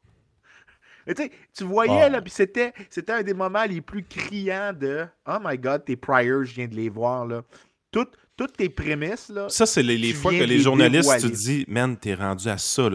[1.55, 5.59] tu voyais, là, puis c'était, c'était un des moments les plus criants de Oh my
[5.59, 7.27] God, tes priors, je viens de les voir.
[7.27, 7.43] Là.
[7.91, 9.29] Toutes, toutes tes prémices.
[9.29, 12.59] Là, ça, c'est les, fois que les journalistes, tu te dis, man, t'es rendu à
[12.59, 12.89] ça.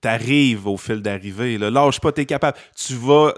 [0.00, 1.58] T'arrives au fil d'arrivée.
[1.58, 2.58] Lâche pas, t'es capable.
[2.76, 3.34] Tu vas,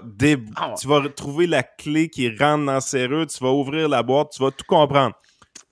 [0.55, 4.01] ah tu vas trouver la clé qui rentre dans le serrure, tu vas ouvrir la
[4.01, 5.15] boîte, tu vas tout comprendre.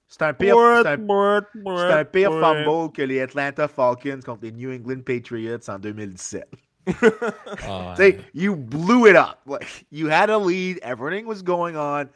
[0.07, 4.71] C'est un pire, c'est un, un pire fumble que les Atlanta Falcons contre les New
[4.71, 6.43] England Patriots en 2017.
[7.67, 9.39] uh, you blew it up.
[9.45, 12.09] Like, you had a lead, everything was going on.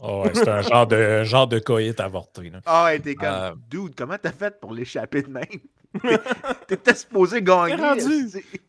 [0.00, 2.52] Oh, ouais, c'est un genre de, genre de coït avorté.
[2.66, 5.44] Ah ouais, t'es comme, euh, dude, comment t'as fait pour l'échapper de même?
[6.68, 7.76] T'étais supposé gagner.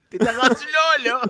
[0.10, 1.22] T'étais rendu là, là.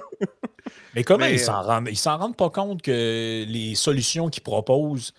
[0.95, 1.89] Mais comment ils s'en rendent?
[1.89, 5.13] Ils s'en rendent pas compte que les solutions qu'ils proposent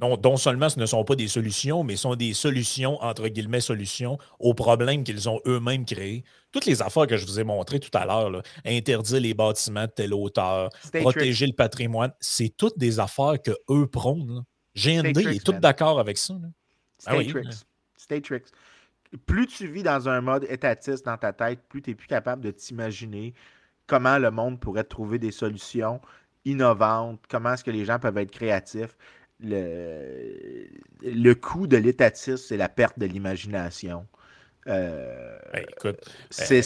[0.00, 4.18] non, seulement ce ne sont pas des solutions, mais sont des solutions, entre guillemets, solutions
[4.40, 6.24] aux problèmes qu'ils ont eux-mêmes créés?
[6.54, 9.90] Toutes les affaires que je vous ai montrées tout à l'heure, interdire les bâtiments de
[9.90, 14.44] telle hauteur, protéger le patrimoine, c'est toutes des affaires que eux prônent.
[14.76, 16.34] GND est tout d'accord avec ça.
[17.06, 17.16] Ah
[17.96, 18.46] Stay tricks.
[19.26, 22.42] Plus tu vis dans un mode étatiste dans ta tête, plus tu es plus capable
[22.42, 23.34] de t'imaginer
[23.88, 26.00] comment le monde pourrait trouver des solutions
[26.44, 28.96] innovantes, comment est-ce que les gens peuvent être créatifs
[29.40, 30.68] le,
[31.02, 34.06] le coût de l'étatisme, c'est la perte de l'imagination.
[34.66, 36.62] Euh, ben, écoute, c'est,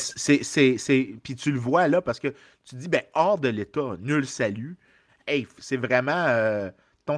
[1.23, 2.29] puis tu le vois là parce que
[2.65, 4.77] tu dis, ben, hors de l'État, nul salut.
[5.27, 6.27] Hey, c'est vraiment.
[6.29, 6.71] Euh,
[7.05, 7.17] ton,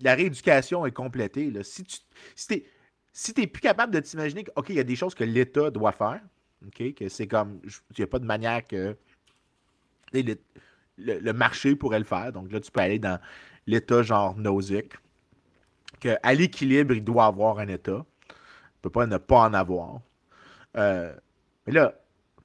[0.00, 1.50] la rééducation est complétée.
[1.50, 1.62] Là.
[1.62, 1.98] Si tu
[2.36, 2.64] si
[3.12, 5.70] si es plus capable de t'imaginer que, OK, il y a des choses que l'État
[5.70, 6.20] doit faire,
[6.66, 7.60] OK, que c'est comme.
[7.64, 8.96] Il n'y a pas de manière que
[10.12, 10.34] le,
[10.98, 12.32] le, marché pourrait le faire.
[12.32, 13.20] Donc là, tu peux aller dans
[13.66, 14.94] l'état genre nausique.
[16.22, 18.04] À l'équilibre, il doit avoir un état.
[18.28, 20.00] Il ne peut pas ne pas en avoir.
[20.76, 21.14] Euh,
[21.66, 21.94] mais là,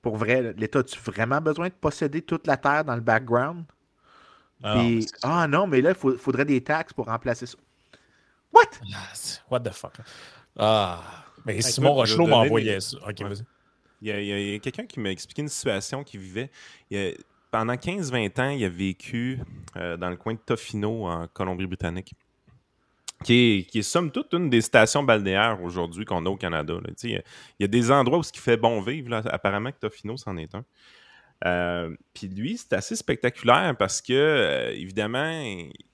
[0.02, 3.66] pour vrai, l'État, as-tu vraiment besoin de posséder toute la terre dans le background?
[4.64, 4.86] Ah,
[5.24, 7.58] ah non, mais là, il faudrait des taxes pour remplacer ça.
[8.54, 8.64] What?
[8.94, 9.14] Ah,
[9.50, 9.94] what the fuck?
[10.58, 11.02] Ah,
[11.46, 12.98] mais Simon Rochelot m'a envoyé ça.
[13.08, 13.46] Ok, vas-y.
[14.02, 16.52] Il y a, quelqu'un qui m'a expliqué une situation qu'il vivait.
[17.50, 19.40] pendant 15-20 ans, il a vécu
[19.78, 22.14] euh, dans le coin de Tofino, en Colombie-Britannique
[23.24, 26.76] qui est, somme toute une des stations balnéaires aujourd'hui qu'on a au Canada.
[27.04, 27.22] Il
[27.60, 29.10] y, a des endroits où ce qui fait bon vivre.
[29.10, 29.22] Là.
[29.26, 30.64] Apparemment que Tofino, c'en est un.
[31.46, 35.44] Euh, puis lui, c'est assez spectaculaire parce que, euh, évidemment,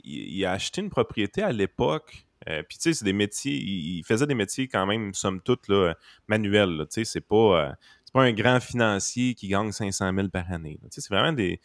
[0.04, 2.26] il, a acheté une propriété à l'époque.
[2.48, 5.68] Euh, puis, tu sais, c'est des métiers, il, faisait des métiers quand même, somme toute,
[5.68, 5.96] là,
[6.28, 6.86] manuels.
[6.90, 7.76] Tu sais, c'est pas,
[8.14, 10.80] pas un grand financier qui gagne 500 000 par année.
[10.84, 11.60] Tu sais, c'est vraiment des,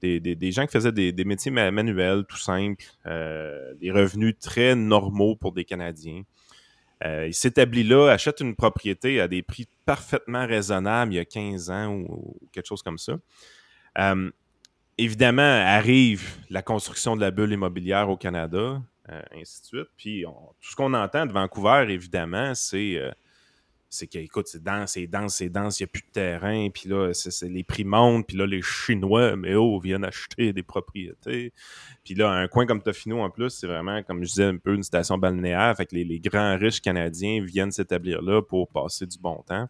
[0.00, 5.52] des, gens qui faisaient des, métiers manuels tout simples, euh, des revenus très normaux pour
[5.52, 6.22] des Canadiens.
[7.04, 11.24] Euh, il s'établit là, achète une propriété à des prix parfaitement raisonnables il y a
[11.24, 13.14] 15 ans ou, quelque chose comme ça.
[13.98, 14.30] Euh,
[14.98, 18.82] évidemment, arrive la construction de la bulle immobilière au Canada,
[19.32, 19.88] ainsi de suite.
[19.96, 20.24] Puis
[20.60, 23.00] tout ce qu'on entend de Vancouver, évidemment, c'est
[23.90, 26.88] c'est qu'écoute, c'est dense, c'est dense, c'est dense, il n'y a plus de terrain, puis
[26.88, 27.10] là,
[27.42, 31.52] les prix montent, puis là, les Chinois, mais oh, viennent acheter des propriétés.
[32.04, 34.74] Puis là, un coin comme Tofino, en plus, c'est vraiment, comme je disais, un peu
[34.74, 39.18] une station balnéaire, fait que les, grands riches canadiens viennent s'établir là pour passer du
[39.18, 39.68] bon temps.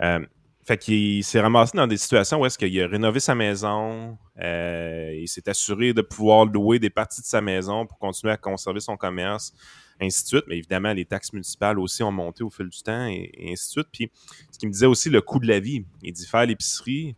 [0.00, 0.24] Euh,
[0.64, 5.12] fait qu'il s'est ramassé dans des situations où est-ce qu'il a rénové sa maison, euh,
[5.14, 8.80] il s'est assuré de pouvoir louer des parties de sa maison pour continuer à conserver
[8.80, 9.52] son commerce
[10.00, 10.36] ainsi.
[10.46, 13.70] Mais évidemment, les taxes municipales aussi ont monté au fil du temps et, ainsi de
[13.70, 13.88] suite.
[13.92, 14.10] Puis,
[14.50, 15.84] ce qui me disait aussi le coût de la vie.
[16.02, 17.16] Il dit faire l'épicerie,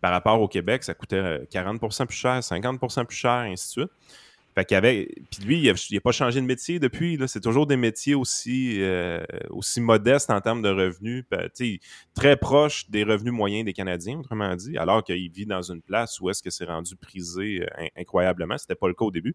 [0.00, 3.90] par rapport au Québec, ça coûtait 40% plus cher, 50% plus cher, ainsi de suite.
[4.64, 5.08] Qu'il avait.
[5.30, 7.18] Puis lui, il n'a pas changé de métier depuis.
[7.26, 11.24] C'est toujours des métiers aussi, euh, aussi modestes en termes de revenus.
[12.14, 16.20] Très proches des revenus moyens des Canadiens, autrement dit, alors qu'il vit dans une place
[16.20, 18.58] où est-ce que c'est rendu prisé euh, incroyablement.
[18.58, 19.34] C'était pas le cas au début.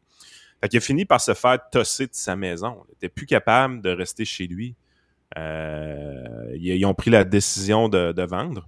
[0.62, 2.84] Fait qu'il a fini par se faire tosser de sa maison.
[2.88, 4.76] Il n'était plus capable de rester chez lui.
[5.38, 8.68] Euh, ils, ont pris la décision de vendre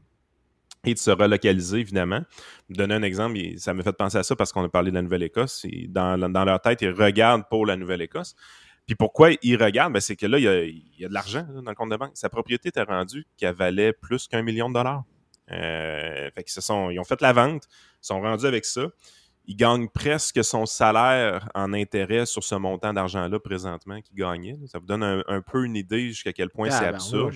[0.85, 2.21] et de se relocaliser, évidemment.
[2.69, 5.01] donner un exemple, ça me fait penser à ça parce qu'on a parlé de la
[5.01, 5.65] Nouvelle-Écosse.
[5.89, 8.35] Dans, dans, leur tête, ils regardent pour la Nouvelle-Écosse.
[8.85, 9.93] Puis pourquoi ils regardent?
[9.93, 10.43] Ben, c'est que là, il
[10.97, 12.11] y a, de l'argent dans le compte de banque.
[12.13, 15.03] Sa propriété était rendue qu'elle valait plus qu'un million de dollars.
[15.51, 18.87] Euh, fait se sont, ils ont fait la vente, ils sont rendus avec ça.
[19.47, 24.57] Ils gagnent presque son salaire en intérêt sur ce montant d'argent-là présentement qu'ils gagnaient.
[24.65, 27.35] Ça vous donne un, peu une idée jusqu'à quel point c'est absurde.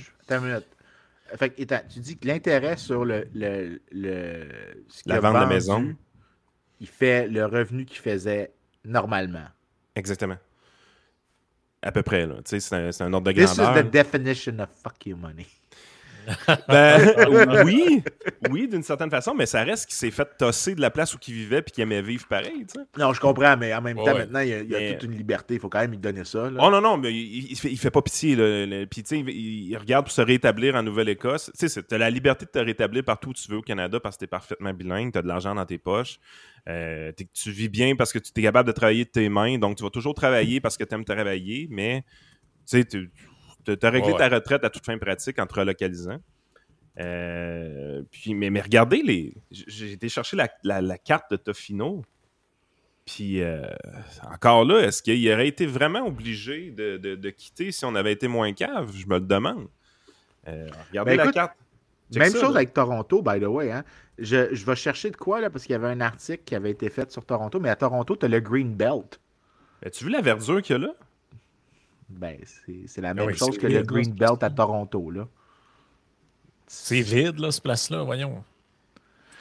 [1.37, 1.53] Fait
[1.89, 4.47] tu dis que l'intérêt sur le, le, le
[5.05, 5.95] la vente de maison,
[6.79, 8.53] il fait le revenu qu'il faisait
[8.85, 9.47] normalement.
[9.95, 10.37] Exactement.
[11.81, 12.35] À peu près, là.
[12.37, 13.73] Tu sais, c'est un, un, ordre de grandeur.
[13.73, 15.47] This is the definition of fuck you money.
[16.67, 18.03] Ben, oui,
[18.49, 21.17] oui, d'une certaine façon, mais ça reste qu'il s'est fait tosser de la place où
[21.27, 22.65] il vivait puis qu'il aimait vivre pareil.
[22.97, 25.55] Non, je comprends, mais en même temps, maintenant, il y a, toute une liberté.
[25.55, 26.49] Il faut quand même lui donner ça.
[26.59, 28.35] Oh non, non, mais il, il, fait, pas pitié.
[28.89, 31.51] Puis, tu sais, il, regarde pour se rétablir en Nouvelle-Écosse.
[31.57, 33.99] Tu sais, tu as la liberté de te rétablir partout où tu veux au Canada
[33.99, 36.19] parce que tu es parfaitement bilingue, tu as de l'argent dans tes poches.
[36.67, 39.57] Euh, tu vis bien parce que tu es capable de travailler de tes mains.
[39.57, 42.03] Donc, tu vas toujours travailler parce que tu aimes travailler, mais
[42.69, 42.87] tu sais,
[43.75, 46.19] tu as réglé ta retraite à toute fin pratique en te relocalisant.
[46.99, 52.03] Euh, puis, mais, mais regardez, les, j'ai été chercher la, carte de Tofino.
[53.05, 53.63] Puis euh,
[54.31, 58.53] encore là, est-ce qu'il aurait été vraiment obligé de, quitter si on avait été moins
[58.53, 58.91] cave?
[58.95, 59.67] Je me le demande.
[60.47, 61.57] Euh, regardez ben, la carte.
[62.15, 63.71] même chose avec Toronto, by the way.
[63.71, 63.83] Hein.
[64.19, 66.89] Je, vais chercher de quoi, là, parce qu'il y avait un article qui avait été
[66.89, 69.19] fait sur Toronto, mais à Toronto, tu as le Green Belt.
[69.85, 70.93] As-tu vu la verdure qu'il y a là?
[72.09, 72.37] Ben,
[72.87, 75.27] c'est la même chose que le Green Belt à Toronto, là.
[76.67, 78.43] C'est vide, là, ce place-là, voyons.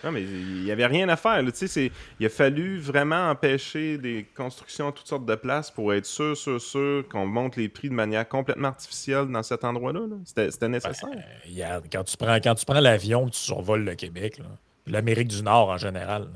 [0.04, 1.42] Non, mais il n'y avait rien à faire.
[1.42, 6.36] Il a fallu vraiment empêcher des constructions à toutes sortes de places pour être sûr,
[6.36, 10.00] sûr, sûr qu'on monte les prix de manière complètement artificielle dans cet endroit-là.
[10.24, 11.08] C'était nécessaire.
[11.10, 14.40] Ben, quand tu prends, quand tu prends l'avion, tu survoles le Québec,
[14.86, 16.28] l'Amérique du Nord en général,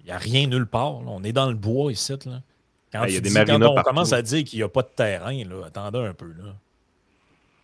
[0.00, 0.96] il n'y a rien nulle part.
[1.06, 2.14] On est dans le bois ici.
[2.24, 2.40] Là.
[2.92, 4.88] Quand, ben, y a des quand on commence à dire qu'il n'y a pas de
[4.88, 6.26] terrain, là, attendez un peu.
[6.26, 6.54] Là.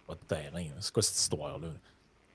[0.06, 0.64] Pas de terrain.
[0.80, 1.68] C'est quoi cette histoire-là?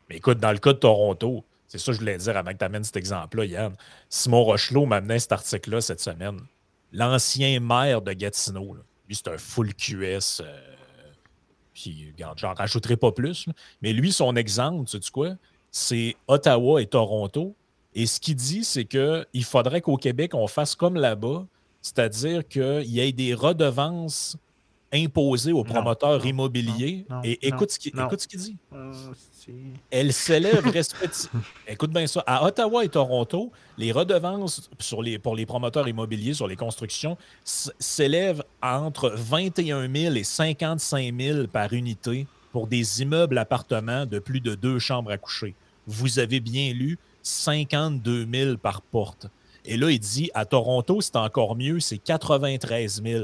[0.09, 2.57] Mais écoute, dans le cas de Toronto, c'est ça que je voulais dire avant que
[2.57, 3.75] tu amènes cet exemple-là, Yann.
[4.09, 6.39] Simon Rochelot m'a amené cet article-là cette semaine.
[6.91, 8.75] L'ancien maire de Gatineau,
[9.07, 10.41] lui, c'est un full QS.
[10.41, 10.57] Euh,
[11.73, 13.47] puis, regarde, j'en rajouterai pas plus.
[13.83, 15.35] Mais lui, son exemple, tu sais quoi?
[15.69, 17.55] C'est Ottawa et Toronto.
[17.93, 21.45] Et ce qu'il dit, c'est qu'il faudrait qu'au Québec, on fasse comme là-bas,
[21.82, 24.38] c'est-à-dire qu'il y ait des redevances
[24.91, 27.05] imposées aux promoteurs immobiliers.
[27.23, 27.91] et écoute ce qu'il
[28.39, 28.55] dit.
[28.73, 28.91] Euh,
[29.91, 31.41] Elle s'élève respectivement.
[31.67, 32.23] écoute bien ça.
[32.25, 37.17] À Ottawa et Toronto, les redevances sur les, pour les promoteurs immobiliers sur les constructions
[37.43, 44.39] s'élèvent entre 21 000 et 55 000 par unité pour des immeubles appartements de plus
[44.39, 45.53] de deux chambres à coucher.
[45.86, 49.27] Vous avez bien lu 52 000 par porte.
[49.66, 53.24] Et là, il dit à Toronto, c'est encore mieux, c'est 93 000.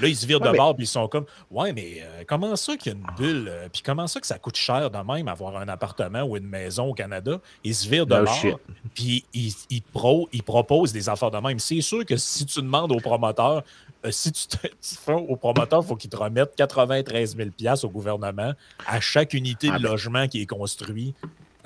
[0.00, 2.76] Là, ils se virent de bord, puis ils sont comme Ouais, mais euh, comment ça
[2.76, 5.28] qu'il y a une bulle euh, Puis comment ça que ça coûte cher de même
[5.28, 7.40] avoir un appartement ou une maison au Canada?
[7.64, 8.58] Ils se virent de bord,
[8.94, 11.58] puis ils, ils, pro, ils, proposent des affaires de même.
[11.58, 13.64] C'est sûr que si tu demandes au promoteur,
[14.04, 17.50] euh, si tu, fais au promoteur, il faut qu'il te remette 93 000
[17.82, 18.52] au gouvernement
[18.86, 19.90] à chaque unité de ah, ben.
[19.90, 21.14] logement qui est construit.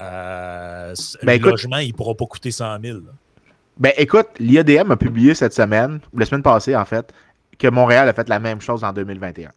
[0.00, 2.98] Euh, ben, le logement, il ne pourra pas coûter 100 000.
[3.78, 7.12] Ben écoute, l'IADM a publié cette semaine, ou la semaine passée en fait,
[7.58, 9.50] que Montréal a fait la même chose en 2021.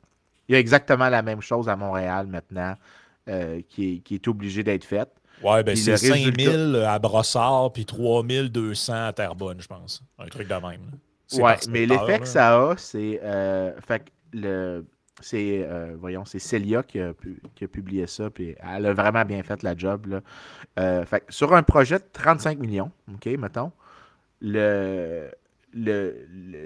[0.47, 2.75] Il y a exactement la même chose à Montréal maintenant
[3.29, 5.09] euh, qui, est, obligé d'être faite.
[5.43, 10.01] Ouais, ben c'est 5 000 à Brossard puis 3 200 à Terrebonne, je pense.
[10.17, 10.81] Un truc de même.
[11.33, 13.19] Ouais, mais l'effet que ça a, c'est.
[13.23, 14.85] Euh, fait le
[15.21, 19.63] c'est, euh, voyons, c'est Celia qui a, publié ça, puis elle a vraiment bien fait
[19.63, 20.21] la job.
[20.77, 23.71] Euh, sur un projet de 35 millions, OK, mettons,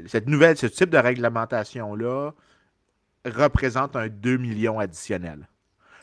[0.07, 2.31] cette nouvelle, ce type de réglementation-là
[3.25, 5.47] représente un 2 millions additionnel.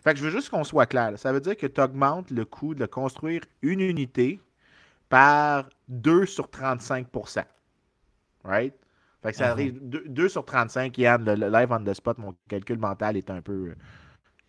[0.02, 1.12] Fait que je veux juste qu'on soit clair.
[1.18, 4.40] Ça veut dire que tu augmentes le coût de construire une unité
[5.10, 7.44] par 2 sur 35%
[8.42, 8.74] Right?
[9.22, 9.50] Fait que ça uh-huh.
[9.50, 13.42] arrive 2, sur 35, Yann, le, live on the spot, mon calcul mental est un
[13.42, 13.74] peu.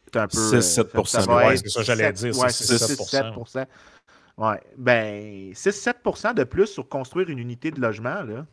[0.08, 0.58] Est un peu 6-7
[0.96, 2.38] euh, C'est ça, j'allais dire.
[2.38, 3.68] Ouais, 6-7
[4.38, 4.62] Ouais.
[4.78, 8.46] Ben, 6-7% de plus sur construire une unité de logement, là.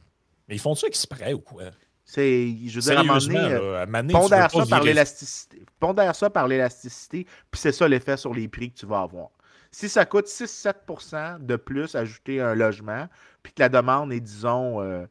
[0.49, 1.65] Mais ils font ça exprès ou quoi?
[2.05, 6.31] C'est, je veux dire, à un moment donné, euh, pondère, ça par l'élasticité, pondère ça
[6.31, 9.29] par l'élasticité, puis c'est ça l'effet sur les prix que tu vas avoir.
[9.71, 13.09] Si ça coûte 6-7% de plus ajouter un logement,
[13.43, 15.05] puis que la demande est, disons, euh,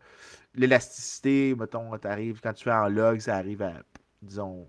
[0.57, 3.73] l'élasticité, mettons, quand tu fais en log, ça arrive à,
[4.21, 4.67] disons,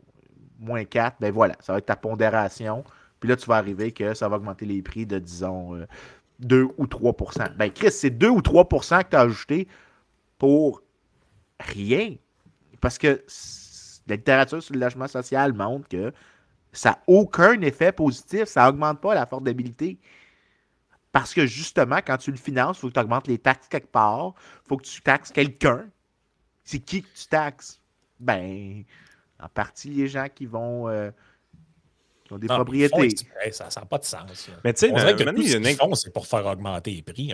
[0.59, 2.85] moins 4, ben voilà, ça va être ta pondération.
[3.21, 5.85] Puis là, tu vas arriver que ça va augmenter les prix de, disons,
[6.41, 9.69] 2 euh, ou 3% Ben, Chris, c'est 2 ou 3% que tu as ajouté
[10.37, 10.83] pour
[11.59, 12.15] rien.
[12.81, 13.25] Parce que
[14.07, 16.13] la littérature sur le logement social montre que
[16.73, 18.45] ça n'a aucun effet positif.
[18.45, 19.99] Ça n'augmente pas l'affordabilité.
[21.13, 23.91] Parce que justement, quand tu le finances, il faut que tu augmentes les taxes quelque
[23.91, 24.35] part.
[24.65, 25.89] Il faut que tu taxes quelqu'un.
[26.65, 27.81] C'est qui que tu taxes?
[28.21, 28.85] Ben,
[29.41, 31.11] en partie les gens qui vont euh,
[32.31, 33.09] ont des propriétés.
[33.53, 34.51] ça n'a pas de sens.
[34.65, 37.33] Mais tu sais, que tout ce qu'ils font, c'est pour faire augmenter les prix.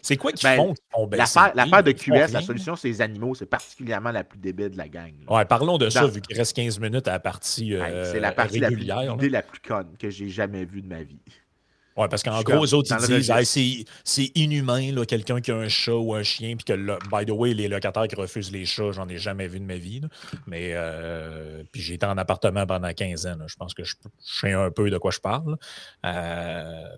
[0.00, 3.00] c'est quoi qu'ils ben, font qui font baisser L'affaire de QS, la solution, c'est les
[3.00, 3.34] animaux.
[3.34, 5.12] C'est particulièrement la plus débile de la gang.
[5.28, 8.32] Ouais, parlons de ça, vu qu'il reste 15 minutes à la partie euh, C'est la
[8.32, 11.20] partie régulière, la la plus conne que j'ai jamais vue de ma vie.
[11.96, 15.94] Oui, parce qu'en gros, les autres, ils disent c'est inhumain, quelqu'un qui a un chat
[15.94, 19.08] ou un chien, puis que, by the way, les locataires qui refusent les chats, j'en
[19.08, 20.00] ai jamais vu de ma vie.
[20.46, 23.36] Mais, euh, puis j'ai été en appartement pendant 15 ans.
[23.46, 25.56] Je pense que je, sais un peu de quoi je parle.
[26.06, 26.88] Euh,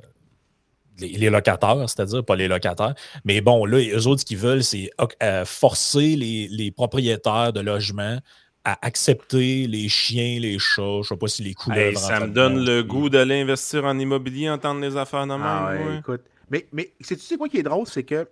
[0.98, 2.94] les, locataires, c'est-à-dire pas les locataires.
[3.24, 4.90] Mais bon, là, eux autres, ce qu'ils veulent, c'est
[5.22, 8.18] euh, forcer les, les, propriétaires de logements
[8.64, 11.96] à accepter les chiens, les chats, je sais pas si les couleurs.
[11.98, 16.22] ça me donne le goût d'aller investir en immobilier, entendre les affaires de ah écoute.
[16.50, 18.28] Mais, mais tu sais quoi qui est drôle, c'est que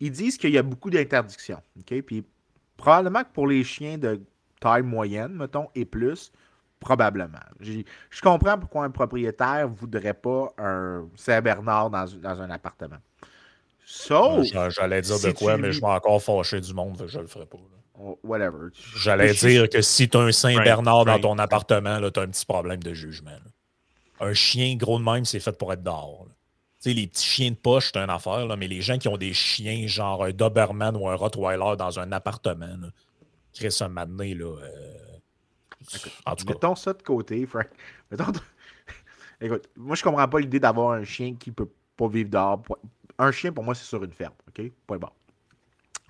[0.00, 1.60] ils disent qu'il y a beaucoup d'interdictions.
[1.78, 2.02] OK?
[2.02, 2.24] Puis
[2.76, 4.20] probablement que pour les chiens de
[4.60, 6.32] taille moyenne, mettons, et plus,
[6.80, 7.38] probablement.
[7.60, 12.98] Je comprends pourquoi un propriétaire ne voudrait pas un Saint-Bernard dans, dans, un appartement.
[13.84, 14.46] Sauf.
[14.70, 17.58] J'allais dire de quoi, mais je vais encore fâcher du monde, je le ferai pas.
[18.22, 18.68] Whatever.
[18.96, 22.44] J'allais dire que si tu as un Saint-Bernard dans ton appartement, tu as un petit
[22.44, 23.38] problème de jugement.
[24.20, 26.26] Un chien gros de même, c'est fait pour être dehors.
[26.82, 29.08] Tu sais, les petits chiens de poche, c'est une affaire, là, mais les gens qui
[29.08, 32.76] ont des chiens genre un Doberman ou un Rottweiler dans un appartement,
[33.54, 34.56] Chris, un matin, là.
[34.62, 34.96] Euh...
[36.26, 37.68] En tout Mettons ça de côté, Frank.
[39.40, 42.62] Écoute, moi, je comprends pas l'idée d'avoir un chien qui peut pas vivre dehors.
[43.18, 44.34] Un chien, pour moi, c'est sur une ferme.
[44.48, 44.70] OK?
[44.86, 45.10] Point bon.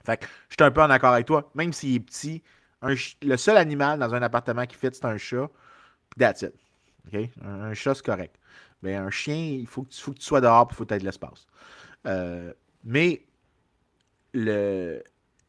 [0.07, 1.51] Fait que je suis un peu en accord avec toi.
[1.55, 2.43] Même s'il est petit,
[2.83, 5.49] le seul animal dans un appartement qui fit, c'est un chat.
[6.19, 6.55] That's it.
[7.43, 8.37] Un, chat, c'est correct.
[8.83, 11.01] Mais un chien, il faut que tu, faut que tu sois dehors pour faut être
[11.01, 11.47] de l'espace.
[12.07, 12.53] Euh,
[12.85, 13.25] mais
[14.33, 15.03] le,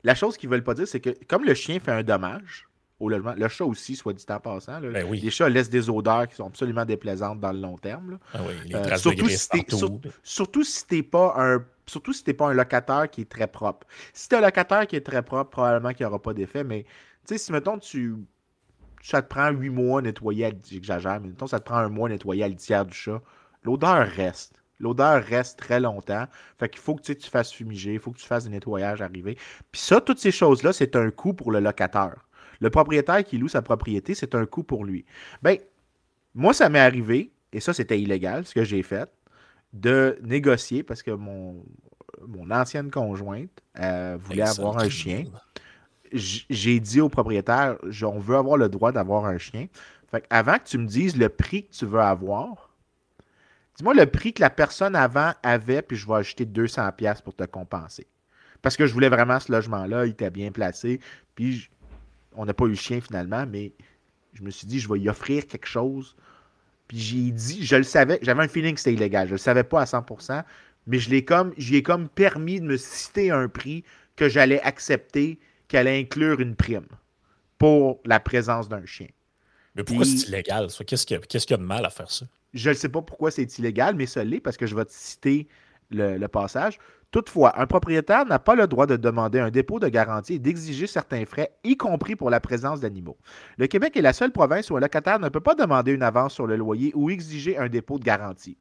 [0.03, 2.66] la chose qu'ils ne veulent pas dire, c'est que comme le chien fait un dommage
[2.99, 6.27] au logement, le chat aussi, soit dit en passant, ben les chats laissent des odeurs
[6.27, 8.17] qui sont absolument déplaisantes dans le long terme.
[8.33, 9.47] Ah oui, euh, surtout, si
[10.23, 13.47] surtout si tu n'es pas un Surtout si n'es pas un locataire qui est très
[13.47, 13.87] propre.
[14.13, 16.65] Si tu es un locataire qui est très propre, probablement qu'il n'y aura pas d'effet.
[16.65, 16.85] Mais
[17.25, 18.15] si mettons, tu,
[19.01, 22.09] ça te prend huit mois à nettoyer, j'exagère, mais mettons, ça te prend un mois
[22.09, 23.21] à nettoyer à litière du chat,
[23.63, 24.61] l'odeur reste.
[24.79, 26.25] L'odeur reste très longtemps.
[26.59, 29.35] Fait qu'il faut que tu fasses fumiger, il faut que tu fasses des nettoyages arrivés.
[29.71, 32.26] Puis ça, toutes ces choses-là, c'est un coût pour le locataire.
[32.59, 35.05] Le propriétaire qui loue sa propriété, c'est un coût pour lui.
[35.41, 35.57] Ben,
[36.35, 39.09] moi, ça m'est arrivé, et ça, c'était illégal, ce que j'ai fait
[39.73, 41.63] de négocier parce que mon,
[42.27, 43.51] mon ancienne conjointe
[44.19, 45.25] voulait avoir un chien.
[46.13, 49.67] J'ai dit au propriétaire, on veut avoir le droit d'avoir un chien.
[50.09, 52.73] Fait avant que tu me dises le prix que tu veux avoir,
[53.75, 57.43] dis-moi le prix que la personne avant avait, puis je vais ajouter 200$ pour te
[57.43, 58.07] compenser.
[58.61, 61.01] Parce que je voulais vraiment ce logement-là, il était bien placé,
[61.35, 61.69] puis
[62.33, 63.73] on n'a pas eu le chien finalement, mais
[64.33, 66.15] je me suis dit, je vais y offrir quelque chose
[66.87, 69.27] puis j'ai dit, je le savais, j'avais un feeling que c'était illégal.
[69.27, 70.43] Je le savais pas à 100%,
[70.87, 73.83] mais je l'ai comme, ai comme permis de me citer un prix
[74.15, 76.87] que j'allais accepter, qui allait inclure une prime
[77.57, 79.07] pour la présence d'un chien.
[79.75, 80.67] Mais pourquoi c'est illégal?
[80.87, 82.25] Qu'est-ce qu'il y, a de mal à faire ça?
[82.53, 84.93] Je ne sais pas pourquoi c'est illégal, mais ça l'est parce que je vais te
[84.93, 85.47] citer
[85.89, 86.79] le passage.
[87.11, 90.87] Toutefois, un propriétaire n'a pas le droit de demander un dépôt de garantie et d'exiger
[90.87, 93.17] certains frais, y compris pour la présence d'animaux.
[93.57, 96.33] Le Québec est la seule province où un locataire ne peut pas demander une avance
[96.33, 98.57] sur le loyer ou exiger un dépôt de garantie.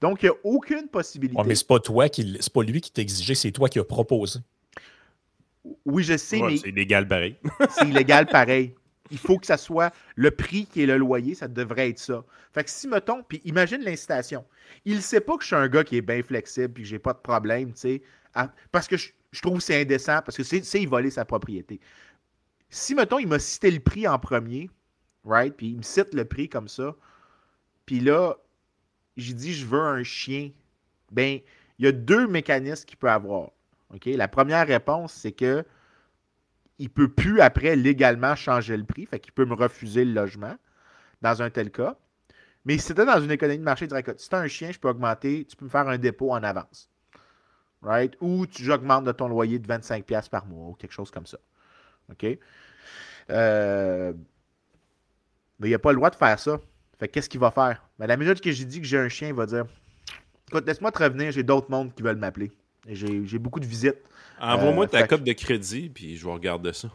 [0.00, 1.42] Donc, il n'y a aucune possibilité.
[1.44, 3.80] mais ce n'est pas toi qui c'est pas lui qui t'a exigé, c'est toi qui
[3.80, 4.38] as proposé.
[5.84, 6.58] Oui, je sais, mais.
[6.58, 7.36] C'est illégal pareil.
[7.70, 8.74] c'est illégal pareil
[9.10, 12.24] il faut que ça soit le prix qui est le loyer, ça devrait être ça.
[12.52, 14.44] Fait que si, mettons, puis imagine l'incitation.
[14.84, 16.98] Il sait pas que je suis un gars qui est bien flexible puis que j'ai
[16.98, 18.02] pas de problème, tu sais,
[18.70, 21.80] parce que je, trouve que c'est indécent, parce que c'est il voler sa propriété.
[22.70, 24.70] Si, mettons, il m'a cité le prix en premier,
[25.24, 26.94] right, puis il me cite le prix comme ça,
[27.86, 28.36] puis là,
[29.16, 30.50] j'ai dit, je veux un chien
[31.10, 31.40] ben,
[31.78, 33.50] il y a deux mécanismes qu'il peut avoir.
[33.94, 34.06] OK?
[34.06, 35.64] La première réponse, c'est que
[36.78, 40.56] il peut plus après légalement changer le prix, fait qu'il peut me refuser le logement
[41.22, 41.96] dans un tel cas.
[42.64, 44.78] Mais si c'était dans une économie de marché, il dirait si tu un chien, je
[44.78, 46.90] peux augmenter, tu peux me faire un dépôt en avance.
[47.82, 48.16] Right?
[48.20, 51.38] Ou tu j'augmente de ton loyer de 25$ par mois ou quelque chose comme ça.
[52.10, 52.26] OK?
[53.30, 54.12] Euh,
[55.58, 56.60] mais il n'a pas le droit de faire ça.
[56.98, 57.88] Fait qu'est-ce qu'il va faire?
[57.98, 59.66] Ben, la minute que j'ai dit que j'ai un chien, il va dire
[60.48, 62.50] Écoute, laisse-moi te revenir, j'ai d'autres mondes qui veulent m'appeler.
[62.86, 63.98] J'ai beaucoup de visites.
[64.40, 66.88] Envoie-moi euh, ta cote de crédit, puis je vais regarder ça.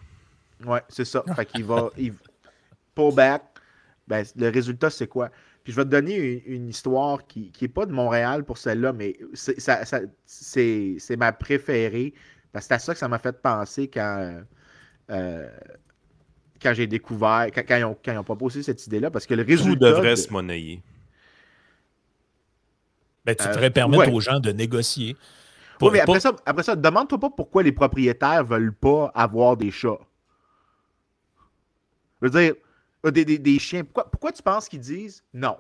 [0.65, 1.23] Ouais, c'est ça.
[1.35, 1.89] fait qu'il va.
[1.97, 2.13] Il,
[2.95, 3.43] pull back.
[4.07, 5.29] Ben, le résultat, c'est quoi?
[5.63, 9.17] Puis je vais te donner une, histoire qui n'est pas de Montréal pour celle-là, mais
[10.25, 12.13] c'est ma préférée.
[12.51, 14.41] Parce que c'est à ça que ça m'a fait penser quand.
[15.09, 15.49] Euh,
[16.61, 19.89] quand j'ai découvert, quand, ils ont, quand, proposé cette idée-là, parce que le résultat.
[19.89, 20.81] Tout devrait se monnayer.
[23.25, 25.15] Ben, tu devrais euh, permettre aux gens de négocier.
[25.81, 29.71] Oui, mais après, ça, après ça, demande-toi pas pourquoi les propriétaires veulent pas avoir des
[29.71, 29.99] chats.
[32.21, 32.53] Je veux dire,
[33.05, 33.83] euh, des, chiens.
[33.83, 35.57] Pourquoi, tu penses qu'ils disent non?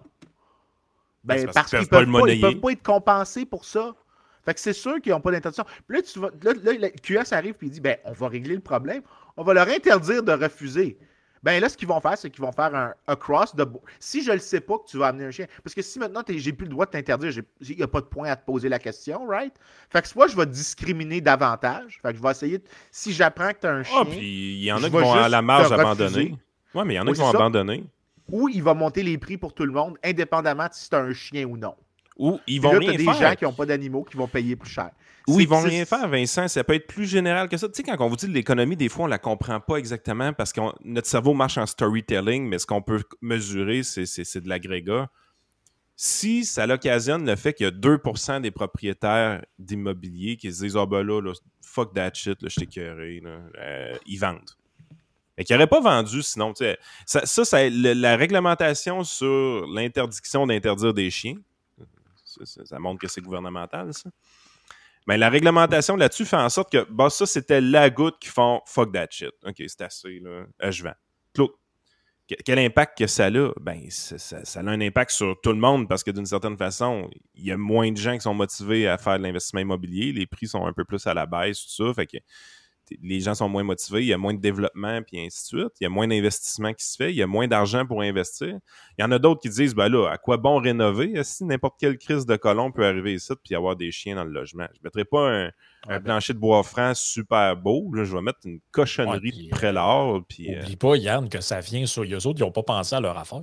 [1.23, 2.05] Ben, parce, qu'ils ne peuvent,
[2.41, 3.95] peuvent, pas être compensés pour ça.
[4.43, 5.63] Fait que c'est sûr qu'ils n'ont pas d'intention.
[5.87, 8.61] Puis là, tu vas, là, le QS arrive et dit ben, on va régler le
[8.61, 9.01] problème.
[9.37, 10.97] On va leur interdire de refuser.
[11.43, 13.67] Ben là, ce qu'ils vont faire, c'est qu'ils vont faire un across de.
[13.99, 15.99] Si je ne le sais pas que tu vas amener un chien, parce que si
[15.99, 17.31] maintenant j'ai plus le droit de t'interdire,
[17.61, 19.53] il n'y a pas de point à te poser la question, right?
[19.89, 21.99] Fait que soit je vais discriminer davantage.
[22.01, 22.63] Fait que je vais essayer.
[22.91, 23.97] Si j'apprends que tu as un ah, chien.
[24.01, 26.37] Ah, puis il y en a qui vont à la marge abandonner.
[26.73, 27.83] Oui, mais il y en a qui vont abandonner.
[28.31, 31.11] Ou il va monter les prix pour tout le monde, indépendamment de si c'est un
[31.13, 31.75] chien ou non.
[32.17, 34.69] Ou ils vont là, rien des gens qui n'ont pas d'animaux qui vont payer plus
[34.69, 34.91] cher.
[35.27, 36.47] Ou ils vont rien faire, Vincent.
[36.47, 37.67] Ça peut être plus général que ça.
[37.67, 40.33] Tu sais, quand on vous dit l'économie, des fois, on ne la comprend pas exactement
[40.33, 45.09] parce que notre cerveau marche en storytelling, mais ce qu'on peut mesurer, c'est de l'agrégat.
[45.95, 50.75] Si ça l'occasionne le fait qu'il y a 2% des propriétaires d'immobilier qui se disent
[50.75, 51.21] Ah ben là,
[51.61, 54.49] fuck that shit, là, je t'ai euh, ils vendent.
[55.37, 56.53] Mais qui n'auraient pas vendu sinon.
[56.55, 61.35] Ça, ça, ça la réglementation sur l'interdiction d'interdire des chiens,
[62.43, 64.09] ça, montre que c'est gouvernemental, ça.
[65.05, 68.61] Mais la réglementation là-dessus fait en sorte que bah, ça, c'était la goutte qui font
[68.65, 69.33] fuck that shit.
[69.45, 70.45] OK, c'est assez, là.
[70.63, 70.93] Euh, je vends.
[72.45, 73.51] Quel impact que ça a?
[73.59, 77.09] Ben, ça, ça, a un impact sur tout le monde parce que d'une certaine façon,
[77.35, 80.13] il y a moins de gens qui sont motivés à faire de l'investissement immobilier.
[80.13, 81.93] Les prix sont un peu plus à la baisse, tout ça.
[81.93, 82.17] Fait que
[83.01, 85.73] les gens sont moins motivés, il y a moins de développement, puis ainsi de suite.
[85.79, 88.57] Il y a moins d'investissement qui se fait, il y a moins d'argent pour investir.
[88.97, 91.23] Il y en a d'autres qui disent, ben là, à quoi bon rénover?
[91.23, 94.31] Si n'importe quelle crise de colon peut arriver ici puis avoir des chiens dans le
[94.31, 94.67] logement?
[94.73, 95.51] Je ne mettrai pas un,
[95.87, 97.93] ben plancher de bois franc super beau.
[97.93, 100.19] Là, je vais mettre une cochonnerie de prélat.
[100.27, 102.03] Puis, euh, Oublie pas, Yann, que ça vient sur.
[102.03, 103.41] Les autres, ils n'ont pas pensé à leur affaire.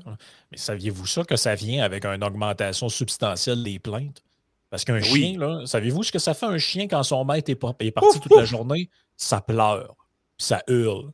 [0.51, 4.23] Mais saviez-vous ça, que ça vient avec une augmentation substantielle des plaintes?
[4.71, 7.61] Parce qu'un chien, là, savez-vous ce que ça fait un chien quand son maître est,
[7.81, 8.89] est parti toute la journée?
[9.21, 9.95] Ça pleure,
[10.39, 11.13] ça hurle,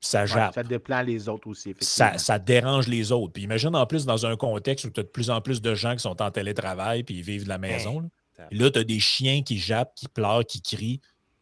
[0.00, 0.54] ça jappe.
[0.54, 1.74] ça déplace les autres aussi.
[1.80, 3.32] Ça, ça, dérange les autres.
[3.32, 5.74] Puis imagine en plus dans un contexte où tu as de plus en plus de
[5.74, 8.10] gens qui sont en télétravail puis ils vivent de la maison.
[8.50, 11.00] là, tu as des chiens qui jappent, qui pleurent, qui crient.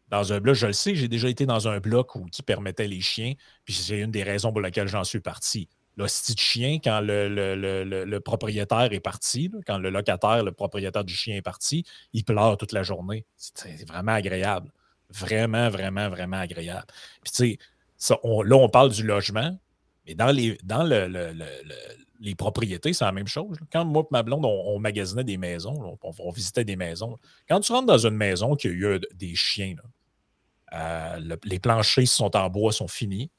[0.09, 2.89] Dans un bloc, je le sais, j'ai déjà été dans un bloc où, qui permettait
[2.89, 3.35] les chiens,
[3.65, 5.69] puis c'est une des raisons pour lesquelles j'en suis parti.
[5.97, 11.15] L'hostie de chien, quand le, le, propriétaire est parti, quand le locataire, le propriétaire du
[11.15, 13.25] chien est parti, il pleure toute la journée.
[13.37, 14.73] C'est vraiment agréable
[15.13, 16.87] vraiment, vraiment, vraiment agréable.
[17.23, 17.59] Puis tu
[17.97, 19.59] sais, là, on parle du logement,
[20.07, 21.33] mais dans les, dans le,
[22.21, 23.59] les propriétés, c'est la même chose.
[23.73, 27.17] Quand moi et ma blonde, on, magasinait des maisons, on, visitait des maisons.
[27.49, 29.75] Quand tu rentres dans une maison qui a eu des chiens,
[30.73, 33.31] euh, les planchers sont en bois, sont finis.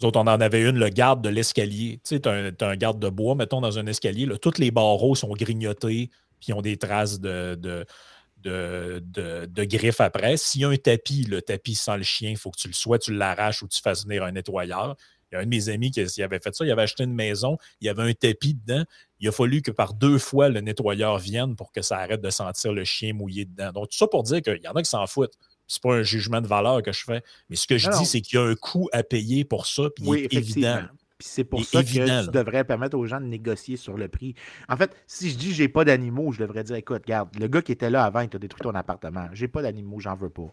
[0.00, 2.00] Nous autres, on en avait une, le garde de l'escalier.
[2.02, 4.26] Tu sais, tu as, un garde de bois, mettons, dans un escalier.
[4.40, 6.10] Tous les barreaux sont grignotés,
[6.40, 7.86] puis ont des traces de,
[8.44, 10.36] griffes après.
[10.36, 12.74] S'il y a un tapis, le tapis sans le chien, il faut que tu le
[12.74, 14.96] sois, tu l'arraches ou tu fasses venir un nettoyeur.
[15.30, 16.64] Il y a un de mes amis qui avait fait ça.
[16.64, 18.84] Il avait acheté une maison, il y avait un tapis dedans.
[19.18, 22.30] Il a fallu que par deux fois le nettoyeur vienne pour que ça arrête de
[22.30, 23.72] sentir le chien mouillé dedans.
[23.72, 25.34] Donc, tout ça pour dire qu'il y en a qui s'en foutent.
[25.66, 27.22] C'est pas un jugement de valeur que je fais.
[27.48, 29.84] Mais ce que je dis, c'est qu'il y a un coût à payer pour ça,
[29.96, 30.82] puis il est évident
[31.20, 34.34] c'est pour ça que tu devrais permettre aux gens de négocier sur le prix.
[34.68, 37.62] En fait, si je dis j'ai pas d'animaux, je devrais dire écoute, regarde, le gars
[37.62, 39.28] qui était là avant, il t'a détruit ton appartement.
[39.32, 40.52] J'ai pas d'animaux, j'en veux pas.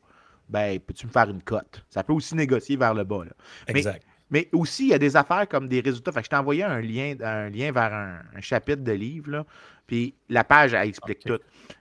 [0.49, 1.83] Ben, peux-tu me faire une cote?
[1.89, 3.23] Ça peut aussi négocier vers le bas.
[3.67, 4.05] Exact.
[4.29, 6.11] Mais, aussi, il y a des affaires comme des résultats.
[6.13, 9.45] Fait que je t'ai envoyé un lien, un lien vers un, chapitre de livre.
[9.87, 11.39] puis la page, elle explique tout.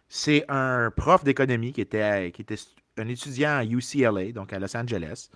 [0.08, 2.56] C'est un prof d'économie qui était, qui était
[2.98, 5.30] un étudiant à UCLA, donc à Los Angeles.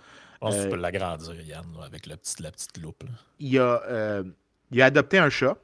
[0.45, 3.03] Je pense que tu peux euh, l'agrandir, Yann, avec la petite, la petite loupe.
[3.39, 4.23] Il, a, euh,
[4.71, 5.57] il a adopté un chat.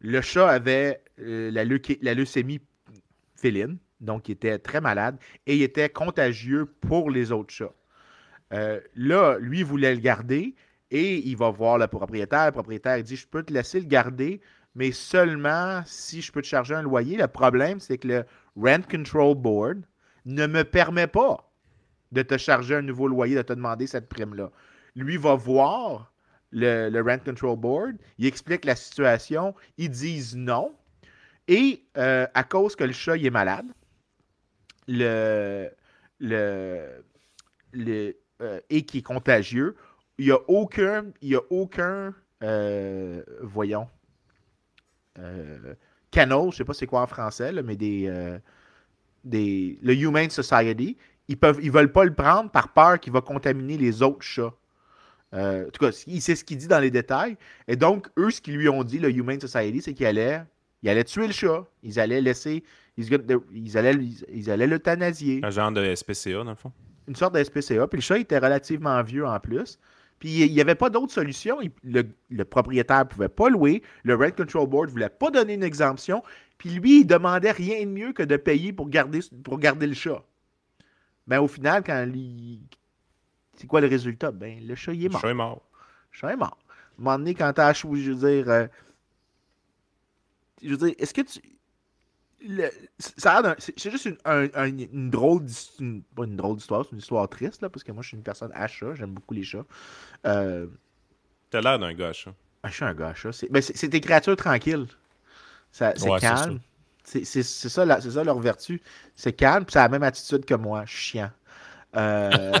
[0.00, 2.60] Le chat avait euh, la, la, leucémie
[3.34, 3.76] féline.
[4.00, 7.74] Donc, il était très malade et il était contagieux pour les autres chats.
[8.54, 10.54] Euh, là, lui, il voulait le garder
[10.90, 12.46] et il va voir le propriétaire.
[12.46, 14.40] Le propriétaire dit Je peux te laisser le garder,
[14.74, 17.18] mais seulement si je peux te charger un loyer.
[17.18, 18.24] Le problème, c'est que le
[18.56, 19.82] Rent Control Board
[20.24, 21.47] ne me permet pas
[22.12, 24.50] de te charger un nouveau loyer, de te demander cette prime-là.
[24.94, 26.12] Lui va voir
[26.50, 30.74] le, Rent Control Board, il explique la situation, ils disent non.
[31.46, 33.66] Et euh, à cause que le chat est malade,
[34.86, 35.70] le,
[36.20, 37.04] le,
[37.72, 39.76] le euh, et qui est contagieux,
[40.18, 43.88] il n'y a aucun, il y a aucun euh, voyons,
[46.10, 48.38] canal, je ne sais pas c'est quoi en français, mais des,
[49.24, 50.96] des, le Humane Society,
[51.28, 54.54] ils peuvent, ils veulent pas le prendre par peur qu'il va contaminer les autres chats.
[55.34, 57.36] Euh, en tout cas, il sait ce qu'il dit dans les détails.
[57.66, 60.42] Et donc, eux, ce qu'ils lui ont dit, le Humane Society, c'est qu'il allait,
[60.82, 61.66] il allait tuer le chat.
[61.82, 62.64] Ils allaient laisser.
[62.96, 63.94] Ils, allaient,
[64.32, 65.40] ils allaient l'euthanasier.
[65.44, 66.72] Un genre de SPCA, dans le fond.
[67.06, 67.86] Une sorte de SPCA.
[67.86, 69.78] Puis le chat était relativement vieux en plus.
[70.18, 71.58] Puis il n'y avait pas d'autre solution.
[71.84, 73.82] le, propriétaire ne pouvait pas louer.
[74.02, 76.22] Le Rent Control Board ne voulait pas donner une exemption.
[76.56, 79.94] Puis lui, il demandait rien de mieux que de payer pour garder, pour garder le
[79.94, 80.24] chat.
[81.28, 82.60] Mais ben, au final, quand il,
[83.54, 84.30] c'est quoi le résultat?
[84.30, 85.20] Ben, le chat, il est mort.
[85.20, 85.62] Le chat est mort.
[86.10, 86.58] Le chat est mort.
[86.66, 88.50] À un moment donné, quand t'as je veux dire.
[88.50, 88.66] Euh,
[90.62, 91.40] je veux dire, est-ce que tu.
[92.98, 94.16] c'est juste une,
[94.90, 95.44] une drôle
[95.80, 98.16] une, pas une drôle d'histoire, c'est une histoire triste là, parce que moi je suis
[98.16, 99.66] une personne à chat, j'aime beaucoup les chats.
[100.26, 100.66] Euh,
[101.50, 102.34] T'as l'air d'un gars à chat.
[102.62, 103.32] Ah, je suis un gars à chat.
[103.32, 104.86] C'est, ben, c'est, des créatures tranquilles.
[105.72, 106.60] c'est calme.
[107.08, 108.82] C'est, ça, ça leur vertu.
[109.14, 111.30] C'est calme, puis ça a la même attitude que moi, chiant.
[111.96, 112.52] Euh...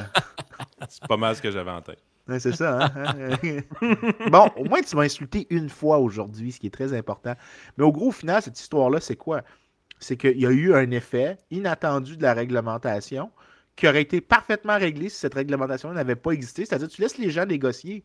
[0.88, 2.02] c'est pas mal ce que j'avais en tête.
[2.38, 2.86] c'est ça.
[2.86, 3.36] Hein?
[4.30, 7.34] bon, au moins, tu m'as insulté une fois aujourd'hui, ce qui est très important.
[7.76, 9.42] Mais au gros final, cette histoire-là, c'est quoi?
[9.98, 13.30] C'est qu'il y a eu un effet inattendu de la réglementation
[13.76, 16.64] qui aurait été parfaitement réglé si cette réglementation n'avait pas existé.
[16.64, 18.04] C'est-à-dire, tu laisses les gens négocier.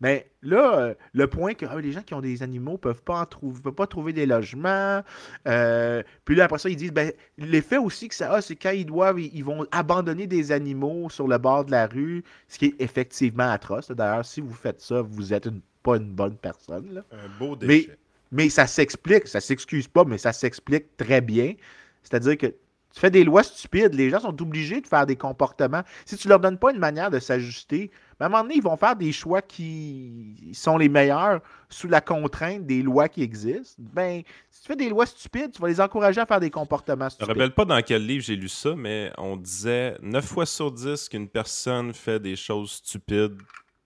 [0.00, 3.02] Mais là, euh, le point que ah, les gens qui ont des animaux ne peuvent
[3.02, 5.02] pas trouver, peuvent pas trouver des logements.
[5.46, 8.70] Euh, puis là, après ça, ils disent ben, l'effet aussi que ça a, c'est quand
[8.70, 12.66] ils doivent, ils, vont abandonner des animaux sur le bord de la rue, ce qui
[12.66, 13.90] est effectivement atroce.
[13.90, 15.48] D'ailleurs, si vous faites ça, vous êtes
[15.82, 17.02] pas une bonne personne.
[17.12, 17.88] Un beau déchet.
[17.88, 21.54] Mais, mais ça s'explique, ça s'excuse pas, mais ça s'explique très bien.
[22.02, 22.54] C'est-à-dire que
[22.92, 25.82] tu fais des lois stupides, les gens sont obligés de faire des comportements.
[26.04, 28.76] Si tu leur donnes pas une manière de s'ajuster, à un moment donné, ils vont
[28.76, 33.82] faire des choix qui sont les meilleurs sous la contrainte des lois qui existent.
[33.94, 37.08] Ben, si tu fais des lois stupides, tu vas les encourager à faire des comportements
[37.08, 37.26] stupides.
[37.28, 40.24] Je ne me rappelle pas dans quel livre j'ai lu ça, mais on disait 9
[40.24, 43.40] fois sur 10 qu'une personne fait des choses stupides,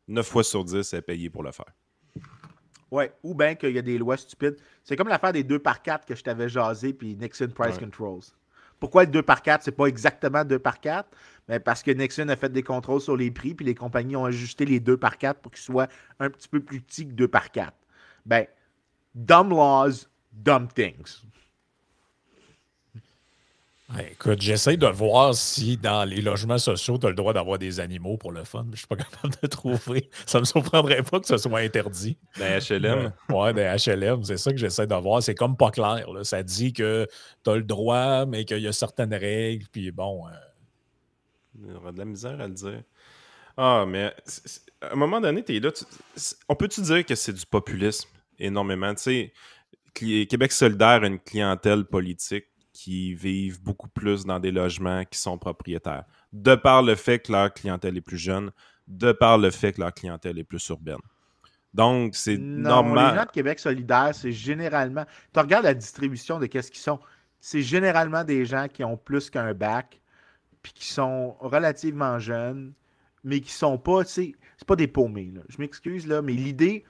[0.08, 1.72] 9 fois sur 10 est payée pour le faire.
[2.90, 4.56] Oui, ou bien qu'il y a des lois stupides.
[4.82, 8.22] C'est comme l'affaire des 2 par 4 que je t'avais jasé, puis Nixon Price Controls.
[8.80, 11.08] Pourquoi le 2 par 4 C'est pas exactement 2 par 4
[11.48, 14.24] mais parce que Nixon a fait des contrôles sur les prix, puis les compagnies ont
[14.24, 17.28] ajusté les 2 par 4 pour qu'ils soient un petit peu plus petits que 2
[17.28, 17.72] par 4.
[18.24, 18.46] Ben,
[19.14, 21.22] dumb laws, dumb things.
[23.98, 27.80] Écoute, j'essaie de voir si dans les logements sociaux, tu as le droit d'avoir des
[27.80, 30.10] animaux pour le fun, mais je suis pas capable de trouver.
[30.26, 32.16] Ça me surprendrait pas que ce soit interdit.
[32.36, 33.12] Des HLM.
[33.28, 35.22] Ouais, des HLM, c'est ça que j'essaie de voir.
[35.22, 36.06] C'est comme pas clair.
[36.22, 37.06] Ça dit que
[37.44, 40.26] tu as le droit, mais qu'il y a certaines règles, puis bon.
[40.26, 40.30] Euh,
[41.62, 42.82] il aura de la misère à le dire.
[43.56, 44.12] Ah, mais
[44.80, 45.70] à un moment donné, tu es là.
[46.48, 48.92] on peut-tu dire que c'est du populisme énormément?
[48.94, 49.32] Tu sais,
[50.26, 55.38] Québec solidaire a une clientèle politique qui vivent beaucoup plus dans des logements qui sont
[55.38, 58.50] propriétaires, de par le fait que leur clientèle est plus jeune,
[58.88, 60.98] de par le fait que leur clientèle est plus urbaine.
[61.72, 63.12] Donc, c'est normal.
[63.12, 65.04] Les gens de Québec solidaire, c'est généralement.
[65.32, 67.00] Tu regardes la distribution de qu'est-ce qu'ils sont.
[67.40, 70.00] C'est généralement des gens qui ont plus qu'un bac,
[70.62, 72.74] puis qui sont relativement jeunes,
[73.22, 75.30] mais qui sont pas, tu sais, c'est pas des paumés.
[75.32, 75.42] Là.
[75.48, 76.84] Je m'excuse, là, mais l'idée.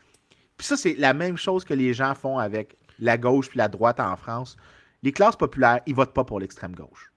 [0.57, 3.69] Puis ça, c'est la même chose que les gens font avec la gauche puis la
[3.69, 4.57] droite en France.
[5.05, 7.13] Les classes populaires, ils votent pas pour l'extrême gauche.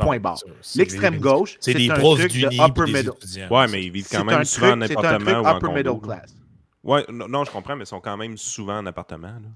[0.00, 0.38] Point barre.
[0.76, 3.52] L'extrême gauche, c'est des un truc de upper middle.
[3.52, 6.36] Ouais, mais ils vivent quand même souvent en appartement ou en upper middle class.
[6.82, 9.28] Ouais, non, je comprends, mais ils sont quand même souvent en appartement.
[9.28, 9.48] Là.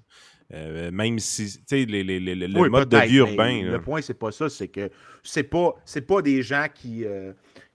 [0.54, 3.62] Euh, même si, tu sais, les, les, le mode de vie urbain.
[3.62, 4.90] Le point, c'est pas ça, c'est que
[5.22, 5.74] c'est pas,
[6.06, 7.34] pas des gens qui, euh,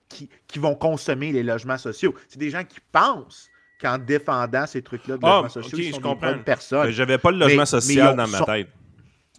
[0.10, 2.16] qui, qui, vont consommer les logements sociaux.
[2.28, 3.48] C'est des gens qui pensent
[3.80, 6.40] qu'en défendant ces trucs-là de ah, logements sociaux, ils sont je comprends.
[6.40, 6.90] personnes.
[6.90, 8.70] J'avais pas le logement social dans ma tête.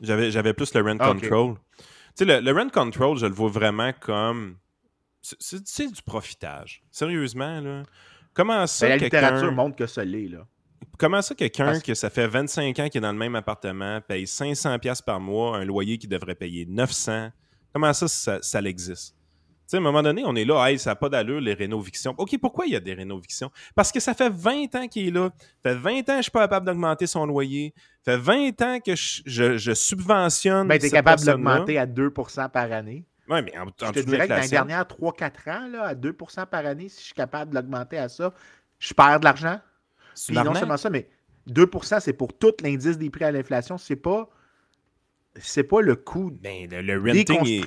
[0.03, 1.55] J'avais plus le rent ah, control.
[1.78, 1.84] Tu
[2.16, 4.59] sais, le, le, rent control, je le vois vraiment comme.
[5.22, 6.82] C'est du profitage.
[6.90, 7.82] Sérieusement, là.
[8.34, 10.47] Comment ça, ben, La littérature montre que ça l'est, là.
[10.99, 14.24] Comment ça, quelqu'un que ça fait 25 ans qu'il est dans le même appartement paye
[14.24, 17.30] 500$ par mois, un loyer qui devrait payer 900$,
[17.72, 19.16] Comment ça, ça, ça existe?
[19.66, 22.14] Sais, à un moment donné, on est là, hey, ça n'a pas d'allure, les rénovictions.
[22.18, 23.50] OK, pourquoi il y a des rénovictions?
[23.74, 25.30] Parce que ça fait 20 ans qu'il est là.
[25.64, 27.74] Ça fait 20 ans que je ne suis pas capable d'augmenter son loyer.
[28.04, 30.68] Ça fait 20 ans que je, je, subventionne.
[30.68, 33.04] Ben, tu es capable d'augmenter à 2% par année.
[33.28, 36.46] Oui, mais en, je te dirais que dans les dernières 3-4 ans, là, à 2%
[36.46, 38.32] par année, si je suis capable de l'augmenter à ça,
[38.78, 39.60] je perds de l'argent.
[40.26, 41.08] Puis non seulement ça, mais
[41.48, 43.78] 2% c'est pour tout l'indice des prix à l'inflation.
[43.78, 44.28] C'est pas
[45.37, 47.64] c'est pas le coût ben, le, renting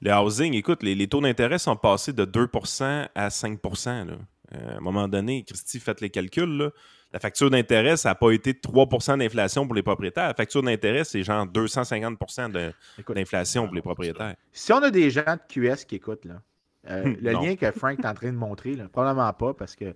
[0.00, 4.18] le housing, écoute, les, taux d'intérêt sont passés de 2% à 5%
[4.54, 6.70] euh, à un moment donné, Christy, faites les calculs.
[7.12, 10.28] La facture d'intérêt, ça n'a pas été 3% d'inflation pour les propriétaires.
[10.28, 12.72] La facture d'intérêt, c'est genre 250%
[13.14, 14.34] d'inflation pour les propriétaires.
[14.50, 16.42] Si on a des gens de QS qui écoutent, là,
[16.88, 19.94] euh, hmm, le lien que Frank est en train de montrer, probablement pas, parce que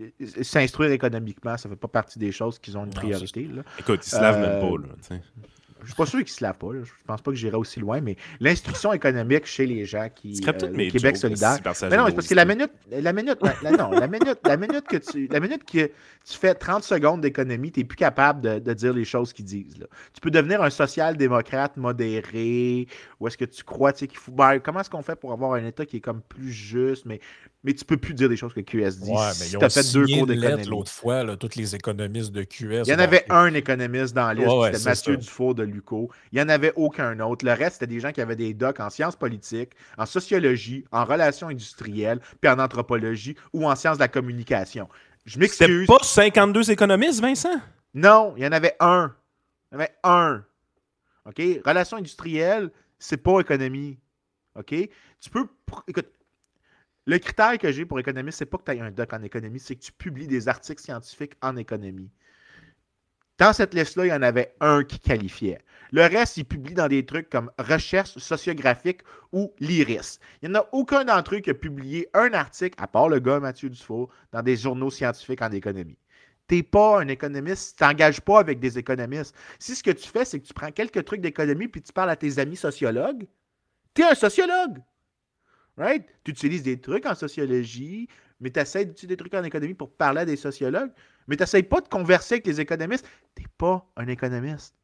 [0.00, 0.10] euh,
[0.42, 3.48] s'instruire économiquement, ça ne fait pas partie des choses qu'ils ont une priorité.
[3.78, 5.16] Écoute, ils se lavent même pas.
[5.16, 5.20] Là,
[5.82, 6.68] je suis pas sûr qu'ils se lavent pas.
[6.82, 10.90] Je pense pas que j'irai aussi loin, mais l'instruction économique chez les gens qui euh,
[10.90, 11.58] Québec solidaire.
[11.82, 14.96] Mais non, c'est parce que la minute, la minute, non, la minute, la minute que
[14.96, 18.92] tu, la minute que tu fais 30 secondes d'économie, tu n'es plus capable de, dire
[18.92, 19.78] les choses qu'ils disent.
[19.78, 19.86] Là.
[20.12, 22.86] Tu peux devenir un social-démocrate modéré,
[23.20, 24.32] ou est-ce que tu crois qu'il faut.
[24.32, 27.20] Ben, comment est-ce qu'on fait pour avoir un État qui est comme plus juste, mais
[27.64, 29.10] mais tu peux plus dire des choses que QS dit.
[29.10, 30.64] Ouais, mais si ils ont fait deux cours d'économie.
[30.64, 32.84] L'autre fois, là, tous les économistes de QS.
[32.86, 36.10] Il y en avait un économiste dans la liste, c'était Mathieu Dufour de Luco.
[36.32, 37.44] Il n'y en avait aucun autre.
[37.44, 41.04] Le reste, c'était des gens qui avaient des docs en sciences politiques, en sociologie, en
[41.04, 44.88] relations industrielles, puis en anthropologie ou en sciences de la communication.
[45.24, 45.66] Je m'excuse.
[45.66, 47.60] C'était pas 52 économistes, Vincent?
[47.94, 49.14] Non, il y en avait un.
[49.70, 50.44] Il y en avait un.
[51.26, 51.42] OK?
[51.64, 53.98] Relations industrielles, c'est pas économie.
[54.54, 54.74] OK?
[55.20, 55.46] Tu peux.
[55.86, 56.08] Écoute,
[57.08, 59.60] le critère que j'ai pour économiste, c'est pas que tu aies un doc en économie,
[59.60, 62.10] c'est que tu publies des articles scientifiques en économie.
[63.38, 65.60] Dans cette liste-là, il y en avait un qui qualifiait.
[65.92, 69.00] Le reste, il publie dans des trucs comme recherche sociographique
[69.32, 70.18] ou l'IRIS.
[70.42, 73.20] Il n'y en a aucun d'entre eux qui a publié un article, à part le
[73.20, 75.96] gars Mathieu Dufault, dans des journaux scientifiques en économie.
[76.48, 79.34] Tu n'es pas un économiste, tu t'engages pas avec des économistes.
[79.58, 82.10] Si ce que tu fais, c'est que tu prends quelques trucs d'économie puis tu parles
[82.10, 83.26] à tes amis sociologues,
[83.94, 84.82] tu es un sociologue.
[85.76, 86.04] Right?
[86.24, 88.08] Tu utilises des trucs en sociologie,
[88.40, 90.90] mais tu essaies d'utiliser des trucs en économie pour parler à des sociologues,
[91.26, 93.06] mais tu n'essaies pas de converser avec les économistes.
[93.34, 94.74] Tu n'es pas un économiste.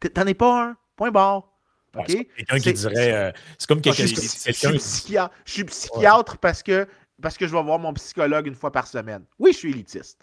[0.00, 0.76] Tu n'en es pas un.
[0.96, 1.48] Point barre.
[1.96, 2.06] OK?
[2.06, 3.12] quelqu'un qui dirait.
[3.14, 4.14] Euh, c'est comme quelqu'un qui.
[4.14, 6.86] Je, suis psychiatre, parce, que,
[7.22, 9.24] parce que je vais voir mon psychologue une fois par semaine.
[9.38, 10.22] Oui, je suis élitiste.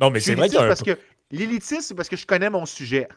[0.00, 0.56] Non, mais c'est vrai que.
[0.56, 0.98] Parce que
[1.30, 3.08] l'élitisme, c'est parce que je connais mon sujet.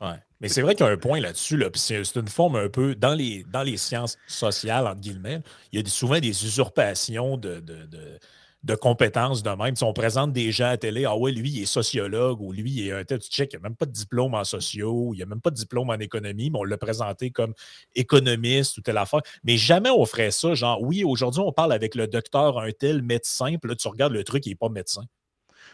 [0.00, 0.16] Ouais.
[0.40, 1.62] Mais c'est vrai qu'il y a un point là-dessus.
[1.74, 2.94] c'est une forme un peu.
[2.94, 5.40] Dans les, dans les sciences sociales, entre guillemets,
[5.72, 9.74] il y a souvent des usurpations de, de, compétences de même.
[9.74, 12.70] Si on présente des gens à télé, ah ouais, lui, il est sociologue ou lui,
[12.70, 15.18] il est un tel, tu check, il n'a même pas de diplôme en sociaux, il
[15.18, 17.54] n'a même pas de diplôme en économie, mais on l'a présenté comme
[17.96, 19.22] économiste ou telle affaire.
[19.42, 23.02] Mais jamais on ferait ça, genre, oui, aujourd'hui, on parle avec le docteur, un tel
[23.02, 25.02] médecin, puis là, tu regardes le truc, il n'est pas médecin.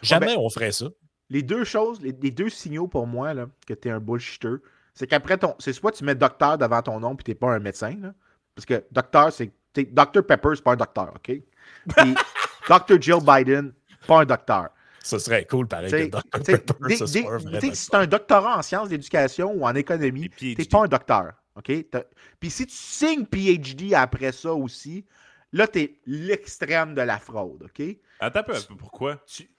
[0.01, 0.87] Jamais ben, on ferait ça
[1.29, 4.55] les deux choses, les, deux signaux pour moi là, que tu es un bullshitter,
[4.93, 5.55] c'est qu'après ton.
[5.59, 7.95] C'est soit tu mets docteur devant ton nom puis t'es pas un médecin.
[8.01, 8.13] Là,
[8.55, 9.51] parce que docteur, c'est.
[9.75, 10.23] Dr.
[10.25, 11.23] Pepper, c'est pas un docteur, OK?
[11.25, 12.15] Puis
[12.69, 13.01] Dr.
[13.01, 13.73] Jill Biden,
[14.07, 14.69] pas un docteur.
[15.03, 16.21] Ce serait cool, pareil, que Dr.
[16.31, 20.55] Pepper, ce soit un Si c'est un doctorat en sciences d'éducation ou en économie, t'es
[20.63, 21.71] pas un docteur, OK?
[22.39, 25.05] Puis si tu signes PhD après ça aussi,
[25.51, 27.97] là, t'es l'extrême de la fraude, OK?
[28.19, 29.21] Attends un peu, pourquoi?
[29.27, 29.49] Tu,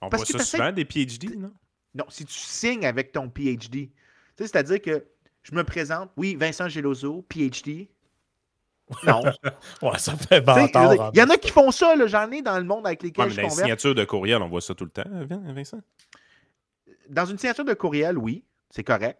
[0.00, 1.52] on Parce voit ça souvent, des PhD, non?
[1.94, 3.90] Non, si tu signes avec ton PhD.
[4.36, 5.04] C'est-à-dire que
[5.42, 7.88] je me présente, oui, Vincent Geloso, PhD.
[9.06, 9.22] Non.
[9.82, 11.10] ouais, ça fait bâtard.
[11.12, 13.30] Il y en a qui font ça, j'en ai dans le monde avec lesquels ouais,
[13.30, 13.56] je converse.
[13.56, 15.04] Dans une signature de courriel, on voit ça tout le temps,
[15.54, 15.80] Vincent?
[17.08, 19.18] Dans une signature de courriel, oui, c'est correct.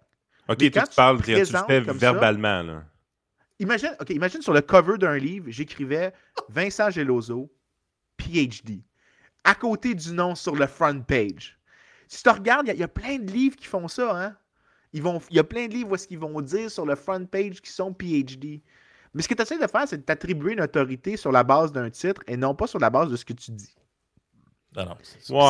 [0.48, 2.62] OK, tu te parles, tu, fais verbalement.
[2.62, 2.84] là.
[3.58, 6.12] Imagine, OK, imagine sur le cover d'un livre, j'écrivais
[6.48, 7.52] Vincent Geloso,
[8.16, 8.82] PhD
[9.44, 11.58] à côté du nom sur le front page.
[12.08, 14.20] Si tu regardes, il y, a plein de livres qui font ça.
[14.20, 14.36] Hein?
[14.92, 16.96] Ils vont, il y a plein de livres où ce qu'ils vont dire sur le
[16.96, 18.60] front page qui sont PhD.
[19.14, 21.72] Mais ce que tu essaies de faire, c'est de t'attribuer une autorité sur la base
[21.72, 23.74] d'un titre et non pas sur la base de ce que tu dis.
[24.76, 24.96] Non, non.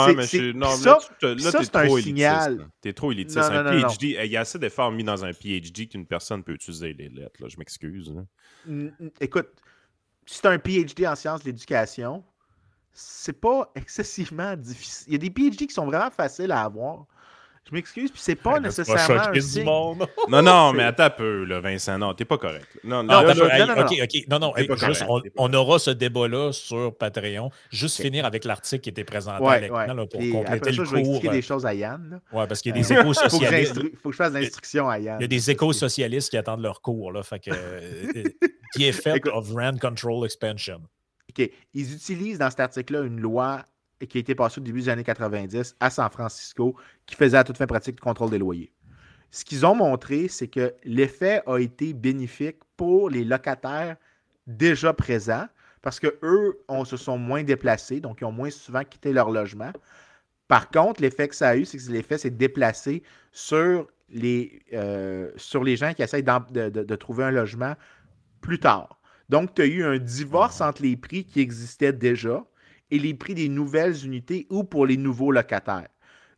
[0.06, 2.60] Ouais, mais c'est, non, ça, là, là t'es trop élitiste.
[2.80, 3.38] T'es trop élitiste.
[3.38, 6.94] un PhD, il y a assez d'efforts mis dans un PhD qu'une personne peut utiliser
[6.94, 7.42] les lettres.
[7.42, 7.48] Là.
[7.48, 8.14] Je m'excuse.
[9.20, 9.48] Écoute,
[10.24, 12.24] si tu as un PhD en sciences de l'éducation,
[13.00, 15.04] c'est pas excessivement difficile.
[15.08, 17.06] Il y a des PhD qui sont vraiment faciles à avoir.
[17.68, 19.64] Je m'excuse, puis c'est pas nécessairement un signe...
[20.28, 21.98] Non, non, mais attends un peu, là, Vincent.
[21.98, 22.66] Non, t'es pas correct.
[22.82, 24.28] Non, non, non, non, OK, OK.
[24.28, 25.04] Non, non, juste,
[25.36, 27.50] on, aura ce débat-là sur Patreon.
[27.70, 30.06] Juste finir avec l'article qui était présenté ouais, à l'écran ouais.
[30.06, 30.86] pour compléter ça, le cours.
[30.86, 32.20] Je vais expliquer des choses à Yann.
[32.32, 33.76] Oui, parce qu'il y a des échos socialistes.
[33.76, 35.18] Il faut que je fasse l'instruction à Yann.
[35.20, 37.12] Il y a des échos socialistes qui attendent leur cours.
[37.12, 38.22] Là, fait que, euh,
[38.74, 40.80] the effect of Rand Control Expansion.
[41.74, 43.64] Ils utilisent dans cet article-là une loi
[44.08, 46.74] qui a été passé au début des années 90 à San Francisco,
[47.06, 48.72] qui faisait à toute fin pratique le contrôle des loyers.
[49.30, 53.96] Ce qu'ils ont montré, c'est que l'effet a été bénéfique pour les locataires
[54.46, 55.46] déjà présents,
[55.82, 59.72] parce qu'eux, se sont moins déplacés, donc ils ont moins souvent quitté leur logement.
[60.48, 63.02] Par contre, l'effet que ça a eu, c'est que l'effet s'est déplacé
[63.32, 67.74] sur les, euh, sur les gens qui essayent de, trouver un logement
[68.40, 68.99] plus tard.
[69.30, 72.44] Donc, tu as eu un divorce entre les prix qui existaient déjà
[72.90, 75.88] et les prix des nouvelles unités ou pour les nouveaux locataires.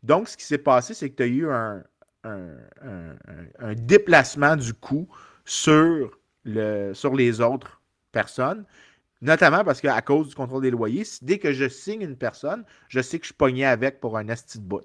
[0.02, 1.82] Donc, ce qui s'est passé, c'est que tu as eu un,
[3.76, 5.08] déplacement du coût
[5.46, 6.10] sur,
[6.44, 7.80] le, sur les autres
[8.12, 8.66] personnes,
[9.22, 13.00] notamment parce qu'à cause du contrôle des loyers, dès que je signe une personne, je
[13.00, 14.84] sais que je suis pogné avec pour un esti de bout.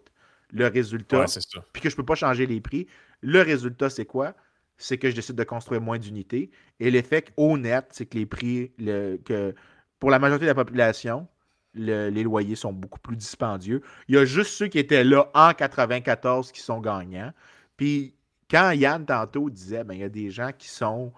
[0.54, 1.26] Le résultat,
[1.74, 2.88] puis que je ne peux pas changer les prix,
[3.20, 4.34] le résultat, c'est quoi?
[4.78, 6.52] C'est que je décide de construire moins d'unités.
[6.80, 9.56] Et l'effet au net, c'est que les prix, que
[10.00, 11.28] pour la majorité de la population,
[11.74, 13.82] les loyers sont beaucoup plus dispendieux.
[14.08, 17.32] Il y a juste ceux qui étaient là en 94 qui sont gagnants.
[17.76, 18.16] Puis
[18.50, 21.12] quand Yann tantôt disait, ben, il y a des gens qui sont,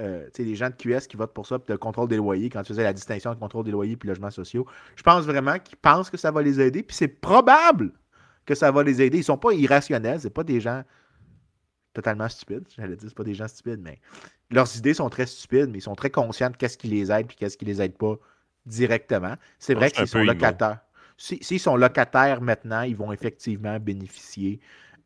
[0.00, 2.16] euh, tu sais, des gens de QS qui votent pour ça, puis le contrôle des
[2.16, 5.24] loyers, quand tu faisais la distinction entre contrôle des loyers et logements sociaux, je pense
[5.24, 7.92] vraiment qu'ils pensent que ça va les aider, puis c'est probable
[8.46, 9.18] que ça va les aider.
[9.18, 10.82] Ils ne sont pas irrationnels, c'est pas des gens
[11.92, 12.64] totalement stupides.
[12.76, 13.98] J'allais dire, c'est pas des gens stupides, mais
[14.50, 17.26] leurs idées sont très stupides, mais ils sont très conscients de qu'est-ce qui les aide
[17.30, 18.16] et qu'est-ce qui les aide pas
[18.66, 19.34] directement.
[19.58, 20.80] C'est vrai qu'ils sont locataires.
[21.16, 24.58] S'ils sont locataires maintenant, ils vont effectivement bénéficier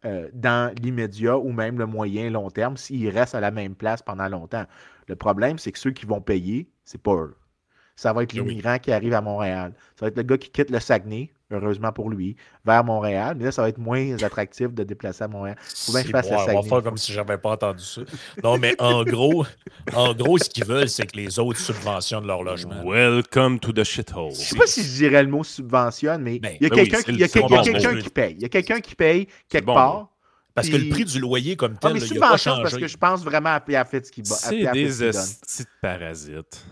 [0.05, 4.03] euh, dans l'immédiat ou même le moyen long terme s'ils restent à la même place
[4.03, 4.64] pendant longtemps.
[5.09, 7.37] Le problème, c'est que ceux qui vont payer, c'est pas eux.
[7.97, 9.72] Ça va être l'immigrant qui arrive à Montréal.
[9.99, 13.36] Ça va être le gars qui quitte le Saguenay, heureusement pour lui, vers Montréal.
[13.38, 15.57] Mais là, ça va être moins attractif de déplacer à Montréal.
[15.61, 16.57] Faut bien que je fasse le Saguenay.
[16.57, 18.01] On va faire comme si j'avais pas entendu ça.
[18.42, 19.47] Non, mais en gros,
[19.95, 22.82] en gros, ce qu'ils veulent, c'est que les autres subventionnent leur logement.
[22.84, 24.32] Welcome to the shithole.
[24.32, 27.03] Je sais pas si je dirais le mot subventionne, mais ben, il y a quelqu'un
[27.03, 28.34] qui, qui paye.
[28.36, 30.09] Il y a quelqu'un qui paye quelque part.
[30.55, 32.62] Parce que le prix du loyer comme tel, il n'a pas changé.
[32.62, 36.64] parce que je pense vraiment à Piafet ce qu'il C'est des petits parasites.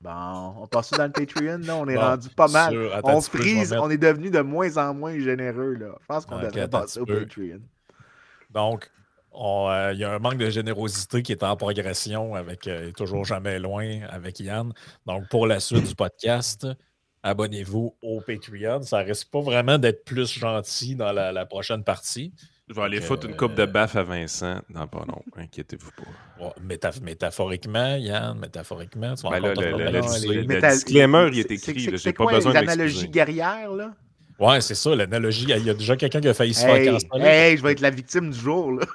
[0.00, 1.76] Bon, on passe dans le Patreon, là?
[1.76, 2.74] On est rendu pas mal.
[3.04, 5.94] on frise, on est devenu de moins en moins généreux, là.
[6.00, 7.60] Je pense qu'on devrait passer au Patreon.
[8.50, 8.90] Donc,
[9.34, 13.24] euh, il y a un manque de générosité qui est en progression avec euh, Toujours
[13.24, 14.72] Jamais Loin avec Yann.
[15.06, 16.66] Donc, pour la suite du podcast,
[17.22, 18.82] abonnez-vous au Patreon.
[18.82, 22.32] Ça risque pas vraiment d'être plus gentil dans la prochaine partie.
[22.70, 26.54] Je vais aller foutre une coupe de baffe à Vincent Non, pas, non, inquiétez-vous pas.
[27.02, 31.96] métaphoriquement, Yann, métaphoriquement, tu vas ben le, disclaimer, il est écrit.
[31.96, 33.92] J'ai pas besoin d'analogie guerrière, là?
[34.38, 35.46] Ouais, c'est ça, l'analogie.
[35.48, 37.80] Il y a déjà quelqu'un qui a failli se faire hey, Hey, je vais être
[37.80, 38.86] la victime du jour, là.